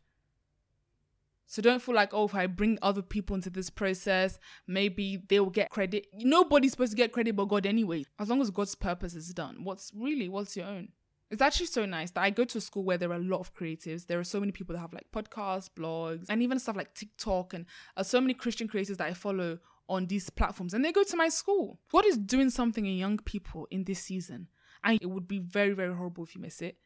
So 1.50 1.60
don't 1.60 1.82
feel 1.82 1.96
like, 1.96 2.14
oh, 2.14 2.26
if 2.26 2.34
I 2.36 2.46
bring 2.46 2.78
other 2.80 3.02
people 3.02 3.34
into 3.34 3.50
this 3.50 3.70
process, 3.70 4.38
maybe 4.68 5.20
they 5.28 5.40
will 5.40 5.50
get 5.50 5.68
credit. 5.68 6.06
Nobody's 6.14 6.70
supposed 6.70 6.92
to 6.92 6.96
get 6.96 7.10
credit 7.10 7.34
but 7.34 7.46
God 7.46 7.66
anyway. 7.66 8.04
As 8.20 8.28
long 8.28 8.40
as 8.40 8.50
God's 8.50 8.76
purpose 8.76 9.16
is 9.16 9.34
done, 9.34 9.64
what's 9.64 9.90
really, 9.92 10.28
what's 10.28 10.56
your 10.56 10.66
own? 10.66 10.90
It's 11.28 11.42
actually 11.42 11.66
so 11.66 11.86
nice 11.86 12.12
that 12.12 12.20
I 12.20 12.30
go 12.30 12.44
to 12.44 12.58
a 12.58 12.60
school 12.60 12.84
where 12.84 12.98
there 12.98 13.10
are 13.10 13.16
a 13.16 13.18
lot 13.18 13.40
of 13.40 13.52
creatives. 13.52 14.06
There 14.06 14.20
are 14.20 14.24
so 14.24 14.38
many 14.38 14.52
people 14.52 14.76
that 14.76 14.80
have 14.80 14.92
like 14.92 15.10
podcasts, 15.12 15.68
blogs, 15.76 16.26
and 16.28 16.40
even 16.40 16.60
stuff 16.60 16.76
like 16.76 16.94
TikTok, 16.94 17.52
and 17.52 17.66
uh, 17.96 18.04
so 18.04 18.20
many 18.20 18.32
Christian 18.32 18.68
creators 18.68 18.98
that 18.98 19.08
I 19.08 19.14
follow 19.14 19.58
on 19.88 20.06
these 20.06 20.30
platforms. 20.30 20.72
And 20.72 20.84
they 20.84 20.92
go 20.92 21.02
to 21.02 21.16
my 21.16 21.30
school. 21.30 21.80
God 21.90 22.06
is 22.06 22.16
doing 22.16 22.50
something 22.50 22.86
in 22.86 22.96
young 22.96 23.18
people 23.18 23.66
in 23.72 23.82
this 23.82 23.98
season. 23.98 24.46
And 24.84 25.02
it 25.02 25.10
would 25.10 25.26
be 25.26 25.40
very, 25.40 25.72
very 25.72 25.96
horrible 25.96 26.22
if 26.22 26.36
you 26.36 26.40
miss 26.40 26.62
it 26.62 26.76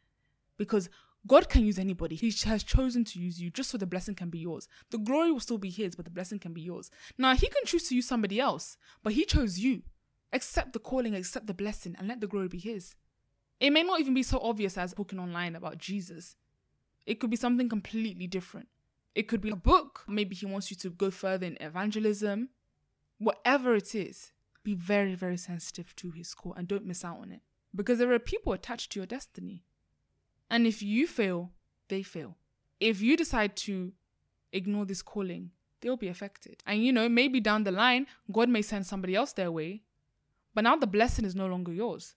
because 0.57 0.89
God 1.27 1.49
can 1.49 1.65
use 1.65 1.79
anybody. 1.79 2.17
He 2.17 2.31
has 2.47 2.63
chosen 2.63 3.05
to 3.05 3.19
use 3.19 3.41
you 3.41 3.51
just 3.51 3.71
so 3.71 3.79
the 3.79 3.87
blessing 3.87 4.15
can 4.15 4.29
be 4.29 4.39
yours. 4.39 4.69
The 4.91 4.99
glory 4.99 5.33
will 5.33 5.41
still 5.41 5.59
be 5.59 5.71
His, 5.71 5.95
but 5.95 6.05
the 6.05 6.11
blessing 6.11 6.39
can 6.39 6.53
be 6.53 6.61
yours. 6.61 6.91
Now, 7.17 7.35
He 7.35 7.47
can 7.47 7.65
choose 7.65 7.89
to 7.89 7.95
use 7.95 8.07
somebody 8.07 8.39
else, 8.39 8.77
but 9.03 9.15
He 9.15 9.25
chose 9.25 9.59
you. 9.59 9.83
Accept 10.33 10.73
the 10.73 10.79
calling, 10.79 11.15
accept 11.15 11.47
the 11.47 11.55
blessing, 11.55 11.95
and 11.99 12.09
let 12.09 12.21
the 12.21 12.27
glory 12.27 12.49
be 12.49 12.59
His. 12.59 12.95
It 13.59 13.71
may 13.71 13.83
not 13.83 14.01
even 14.01 14.15
be 14.15 14.23
so 14.23 14.39
obvious 14.43 14.77
as 14.77 14.93
booking 14.93 15.19
online 15.19 15.57
about 15.57 15.79
Jesus. 15.79 16.37
It 17.07 17.21
could 17.21 17.31
be 17.31 17.37
something 17.37 17.69
completely 17.69 18.27
different. 18.27 18.69
It 19.15 19.29
could 19.29 19.41
be 19.41 19.51
a 19.51 19.57
book. 19.57 20.05
Maybe 20.07 20.35
He 20.35 20.45
wants 20.45 20.71
you 20.71 20.77
to 20.79 20.91
go 20.91 21.11
further 21.11 21.47
in 21.47 21.57
evangelism. 21.61 22.51
Whatever 23.19 23.75
it 23.77 23.95
is, 23.95 24.33
be 24.63 24.75
very, 24.75 25.15
very 25.15 25.37
sensitive 25.39 25.95
to 25.97 26.11
His 26.11 26.35
call 26.35 26.53
and 26.55 26.69
don't 26.69 26.85
miss 26.85 27.05
out 27.05 27.21
on 27.21 27.33
it. 27.33 27.41
Because 27.75 27.99
there 27.99 28.13
are 28.13 28.19
people 28.19 28.53
attached 28.53 28.93
to 28.93 29.01
your 29.01 29.07
destiny. 29.07 29.65
And 30.51 30.67
if 30.67 30.83
you 30.83 31.07
fail, 31.07 31.51
they 31.89 32.03
fail. 32.03 32.37
If 32.81 33.01
you 33.01 33.17
decide 33.17 33.57
to 33.57 33.93
ignore 34.53 34.85
this 34.85 35.03
calling, 35.03 35.51
they'll 35.81 35.97
be 35.97 36.09
affected. 36.09 36.63
And 36.67 36.85
you 36.85 36.93
know, 36.93 37.09
maybe 37.09 37.41
down 37.41 37.65
the 37.65 37.73
line, 37.73 38.07
God 38.31 38.49
may 38.49 38.63
send 38.63 38.87
somebody 38.87 39.15
else 39.15 39.33
their 39.33 39.51
way, 39.51 39.83
but 40.55 40.65
now 40.65 40.77
the 40.77 40.87
blessing 40.87 41.25
is 41.25 41.35
no 41.35 41.47
longer 41.47 41.73
yours. 41.73 42.15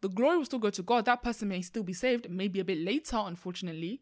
The 0.00 0.08
glory 0.08 0.38
will 0.38 0.46
still 0.46 0.58
go 0.58 0.70
to 0.70 0.82
God. 0.82 1.04
That 1.04 1.22
person 1.22 1.48
may 1.48 1.60
still 1.60 1.82
be 1.82 1.92
saved, 1.92 2.30
maybe 2.30 2.60
a 2.60 2.64
bit 2.64 2.78
later, 2.78 3.18
unfortunately. 3.18 4.00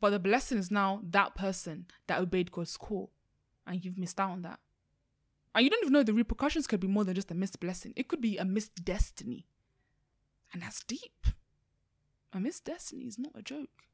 But 0.00 0.10
the 0.10 0.18
blessing 0.18 0.58
is 0.58 0.70
now 0.70 1.00
that 1.10 1.34
person 1.34 1.86
that 2.06 2.20
obeyed 2.20 2.50
God's 2.50 2.76
call, 2.76 3.12
and 3.66 3.84
you've 3.84 3.98
missed 3.98 4.18
out 4.18 4.30
on 4.30 4.42
that. 4.42 4.58
And 5.54 5.64
you 5.64 5.70
don't 5.70 5.82
even 5.82 5.92
know 5.92 6.02
the 6.02 6.14
repercussions 6.14 6.66
could 6.66 6.80
be 6.80 6.88
more 6.88 7.04
than 7.04 7.14
just 7.14 7.30
a 7.30 7.34
missed 7.34 7.60
blessing. 7.60 7.92
It 7.96 8.08
could 8.08 8.20
be 8.20 8.38
a 8.38 8.44
missed 8.44 8.84
destiny. 8.84 9.46
And 10.52 10.62
that's 10.62 10.82
deep. 10.84 11.19
A 12.32 12.40
missed 12.40 12.64
destiny 12.64 13.04
is 13.04 13.18
not 13.18 13.32
a 13.34 13.42
joke. 13.42 13.86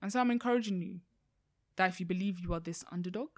And 0.00 0.12
so 0.12 0.20
I'm 0.20 0.30
encouraging 0.30 0.80
you 0.80 1.00
that 1.76 1.90
if 1.90 2.00
you 2.00 2.06
believe 2.06 2.40
you 2.40 2.54
are 2.54 2.60
this 2.60 2.84
underdog, 2.90 3.28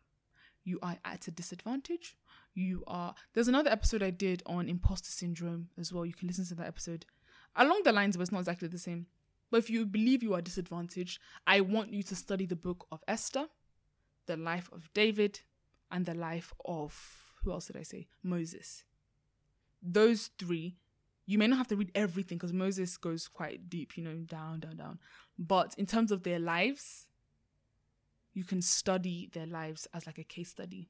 you 0.64 0.78
are 0.82 0.98
at 1.04 1.26
a 1.26 1.30
disadvantage. 1.30 2.16
You 2.54 2.84
are. 2.86 3.14
There's 3.34 3.48
another 3.48 3.70
episode 3.70 4.02
I 4.02 4.10
did 4.10 4.42
on 4.46 4.68
imposter 4.68 5.10
syndrome 5.10 5.68
as 5.78 5.92
well. 5.92 6.06
You 6.06 6.12
can 6.12 6.28
listen 6.28 6.44
to 6.46 6.54
that 6.56 6.68
episode 6.68 7.06
along 7.56 7.82
the 7.84 7.92
lines, 7.92 8.16
but 8.16 8.22
it's 8.22 8.32
not 8.32 8.40
exactly 8.40 8.68
the 8.68 8.78
same. 8.78 9.06
But 9.50 9.58
if 9.58 9.70
you 9.70 9.84
believe 9.84 10.22
you 10.22 10.34
are 10.34 10.40
disadvantaged, 10.40 11.20
I 11.46 11.60
want 11.60 11.92
you 11.92 12.02
to 12.04 12.16
study 12.16 12.46
the 12.46 12.56
book 12.56 12.86
of 12.90 13.02
Esther, 13.06 13.46
the 14.26 14.36
life 14.36 14.70
of 14.72 14.92
David, 14.94 15.40
and 15.90 16.06
the 16.06 16.14
life 16.14 16.54
of 16.64 17.34
who 17.42 17.52
else 17.52 17.66
did 17.66 17.76
I 17.76 17.82
say? 17.82 18.08
Moses. 18.22 18.84
Those 19.82 20.30
three 20.38 20.76
you 21.26 21.38
may 21.38 21.46
not 21.46 21.58
have 21.58 21.68
to 21.68 21.76
read 21.76 21.92
everything 21.94 22.38
because 22.38 22.52
Moses 22.52 22.96
goes 22.96 23.28
quite 23.28 23.70
deep, 23.70 23.96
you 23.96 24.02
know, 24.02 24.14
down, 24.14 24.60
down, 24.60 24.76
down. 24.76 24.98
But 25.38 25.74
in 25.78 25.86
terms 25.86 26.10
of 26.10 26.24
their 26.24 26.38
lives, 26.38 27.06
you 28.34 28.44
can 28.44 28.62
study 28.62 29.30
their 29.32 29.46
lives 29.46 29.86
as 29.94 30.06
like 30.06 30.18
a 30.18 30.24
case 30.24 30.50
study 30.50 30.88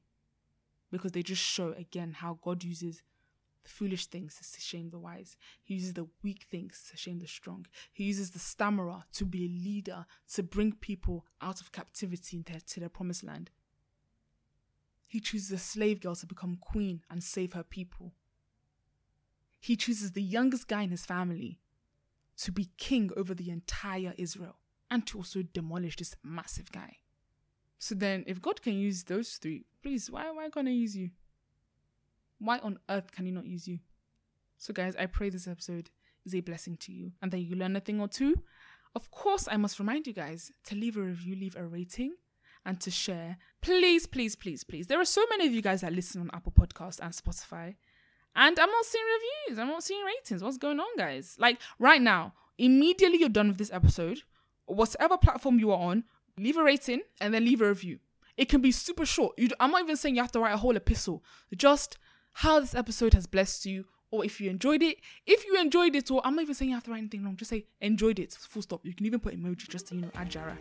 because 0.91 1.11
they 1.11 1.23
just 1.23 1.41
show 1.41 1.73
again 1.73 2.13
how 2.13 2.39
God 2.41 2.63
uses 2.63 3.01
the 3.63 3.69
foolish 3.69 4.07
things 4.07 4.39
to 4.53 4.61
shame 4.61 4.89
the 4.89 4.99
wise. 4.99 5.37
He 5.61 5.75
uses 5.75 5.93
the 5.93 6.07
weak 6.23 6.47
things 6.49 6.89
to 6.91 6.97
shame 6.97 7.19
the 7.19 7.27
strong. 7.27 7.65
He 7.91 8.05
uses 8.05 8.31
the 8.31 8.39
stammerer 8.39 9.03
to 9.13 9.25
be 9.25 9.45
a 9.45 9.49
leader, 9.49 10.05
to 10.33 10.43
bring 10.43 10.73
people 10.73 11.25
out 11.41 11.61
of 11.61 11.71
captivity 11.71 12.37
into, 12.37 12.59
to 12.59 12.79
their 12.79 12.89
promised 12.89 13.23
land. 13.23 13.51
He 15.05 15.19
chooses 15.19 15.51
a 15.51 15.57
slave 15.59 16.01
girl 16.01 16.15
to 16.15 16.25
become 16.25 16.57
queen 16.59 17.01
and 17.09 17.23
save 17.23 17.53
her 17.53 17.63
people 17.63 18.13
he 19.63 19.77
chooses 19.77 20.11
the 20.11 20.21
youngest 20.21 20.67
guy 20.67 20.81
in 20.81 20.91
his 20.91 21.05
family 21.05 21.57
to 22.35 22.51
be 22.51 22.71
king 22.77 23.09
over 23.15 23.33
the 23.33 23.49
entire 23.49 24.13
Israel 24.17 24.57
and 24.91 25.07
to 25.07 25.19
also 25.19 25.41
demolish 25.41 25.95
this 25.95 26.17
massive 26.21 26.69
guy. 26.73 26.97
So 27.79 27.95
then, 27.95 28.25
if 28.27 28.41
God 28.41 28.61
can 28.61 28.73
use 28.73 29.03
those 29.03 29.37
three, 29.37 29.63
please, 29.81 30.11
why, 30.11 30.25
can't 30.53 30.67
I 30.67 30.71
use 30.71 30.97
you? 30.97 31.11
Why 32.39 32.57
on 32.57 32.77
earth 32.89 33.13
can 33.13 33.25
He 33.25 33.31
not 33.31 33.45
use 33.45 33.65
you? 33.65 33.79
So, 34.57 34.73
guys, 34.73 34.97
I 34.97 35.05
pray 35.05 35.29
this 35.29 35.47
episode 35.47 35.89
is 36.25 36.35
a 36.35 36.41
blessing 36.41 36.75
to 36.81 36.91
you 36.91 37.13
and 37.21 37.31
that 37.31 37.39
you 37.39 37.55
learn 37.55 37.77
a 37.77 37.79
thing 37.79 38.01
or 38.01 38.09
two. 38.09 38.35
Of 38.95 39.11
course, 39.11 39.47
I 39.49 39.55
must 39.55 39.79
remind 39.79 40.07
you 40.07 40.13
guys 40.13 40.51
to 40.65 40.75
leave 40.75 40.97
a 40.97 41.01
review, 41.01 41.37
leave 41.37 41.55
a 41.55 41.65
rating, 41.65 42.15
and 42.65 42.81
to 42.81 42.91
share. 42.91 43.37
Please, 43.61 44.07
please, 44.07 44.35
please, 44.35 44.65
please. 44.65 44.87
There 44.87 44.99
are 44.99 45.05
so 45.05 45.23
many 45.29 45.47
of 45.47 45.53
you 45.53 45.61
guys 45.61 45.81
that 45.81 45.93
listen 45.93 46.19
on 46.19 46.31
Apple 46.33 46.51
Podcasts 46.51 46.99
and 47.01 47.13
Spotify. 47.13 47.75
And 48.35 48.57
I'm 48.59 48.69
not 48.69 48.85
seeing 48.85 49.03
reviews. 49.05 49.59
I'm 49.59 49.67
not 49.67 49.83
seeing 49.83 50.03
ratings. 50.03 50.43
What's 50.43 50.57
going 50.57 50.79
on, 50.79 50.97
guys? 50.97 51.35
Like 51.39 51.59
right 51.79 52.01
now, 52.01 52.33
immediately 52.57 53.19
you're 53.19 53.29
done 53.29 53.47
with 53.47 53.57
this 53.57 53.71
episode, 53.71 54.21
whatever 54.65 55.17
platform 55.17 55.59
you 55.59 55.71
are 55.71 55.79
on, 55.79 56.03
leave 56.37 56.57
a 56.57 56.63
rating 56.63 57.01
and 57.21 57.33
then 57.33 57.45
leave 57.45 57.61
a 57.61 57.67
review. 57.67 57.99
It 58.37 58.49
can 58.49 58.61
be 58.61 58.71
super 58.71 59.05
short. 59.05 59.37
You, 59.37 59.49
I'm 59.59 59.71
not 59.71 59.81
even 59.81 59.97
saying 59.97 60.15
you 60.15 60.21
have 60.21 60.31
to 60.31 60.39
write 60.39 60.53
a 60.53 60.57
whole 60.57 60.75
epistle. 60.75 61.23
Just 61.55 61.97
how 62.33 62.59
this 62.59 62.73
episode 62.73 63.13
has 63.13 63.27
blessed 63.27 63.67
you, 63.67 63.85
or 64.09 64.25
if 64.25 64.41
you 64.41 64.49
enjoyed 64.49 64.81
it. 64.81 64.97
If 65.27 65.45
you 65.45 65.59
enjoyed 65.59 65.95
it, 65.95 66.09
or 66.09 66.21
I'm 66.25 66.35
not 66.35 66.41
even 66.43 66.55
saying 66.55 66.69
you 66.69 66.75
have 66.75 66.83
to 66.85 66.91
write 66.91 66.99
anything 66.99 67.23
wrong. 67.23 67.35
Just 67.35 67.49
say 67.49 67.67
enjoyed 67.81 68.17
it. 68.17 68.33
Full 68.33 68.63
stop. 68.63 68.83
You 68.83 68.95
can 68.95 69.05
even 69.05 69.19
put 69.19 69.39
emoji 69.39 69.69
just 69.69 69.87
to 69.87 69.95
you 69.95 70.01
know 70.01 70.11
add 70.15 70.31
Jara, 70.31 70.57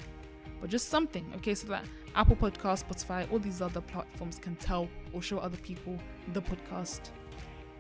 but 0.61 0.69
just 0.69 0.91
something. 0.91 1.33
Okay, 1.37 1.55
so 1.55 1.67
that 1.69 1.85
Apple 2.15 2.37
Podcast, 2.37 2.85
Spotify, 2.85 3.31
all 3.33 3.39
these 3.39 3.63
other 3.63 3.81
platforms 3.81 4.39
can 4.39 4.57
tell 4.57 4.87
or 5.15 5.23
show 5.23 5.39
other 5.39 5.57
people 5.59 5.99
the 6.35 6.43
podcast 6.43 7.09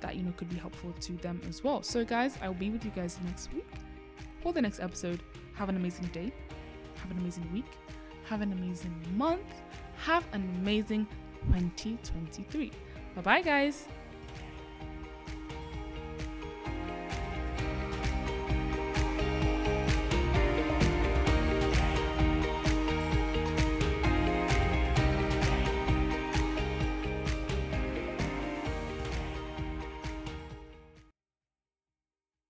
that 0.02 0.16
you 0.16 0.22
know 0.22 0.32
could 0.36 0.50
be 0.50 0.56
helpful 0.56 0.92
to 1.00 1.12
them 1.14 1.40
as 1.48 1.64
well. 1.64 1.82
So 1.82 2.04
guys, 2.04 2.36
I 2.42 2.48
will 2.48 2.54
be 2.54 2.70
with 2.70 2.84
you 2.84 2.90
guys 2.90 3.18
next 3.24 3.52
week 3.52 3.66
for 4.42 4.52
the 4.52 4.60
next 4.60 4.80
episode. 4.80 5.22
Have 5.54 5.68
an 5.68 5.76
amazing 5.76 6.06
day. 6.06 6.32
Have 6.96 7.10
an 7.10 7.18
amazing 7.18 7.50
week. 7.52 7.66
Have 8.24 8.42
an 8.42 8.52
amazing 8.52 8.94
month. 9.16 9.46
Have 10.04 10.24
an 10.32 10.48
amazing 10.60 11.06
2023. 11.52 12.70
Bye 13.14 13.22
bye, 13.22 13.42
guys. 13.42 13.86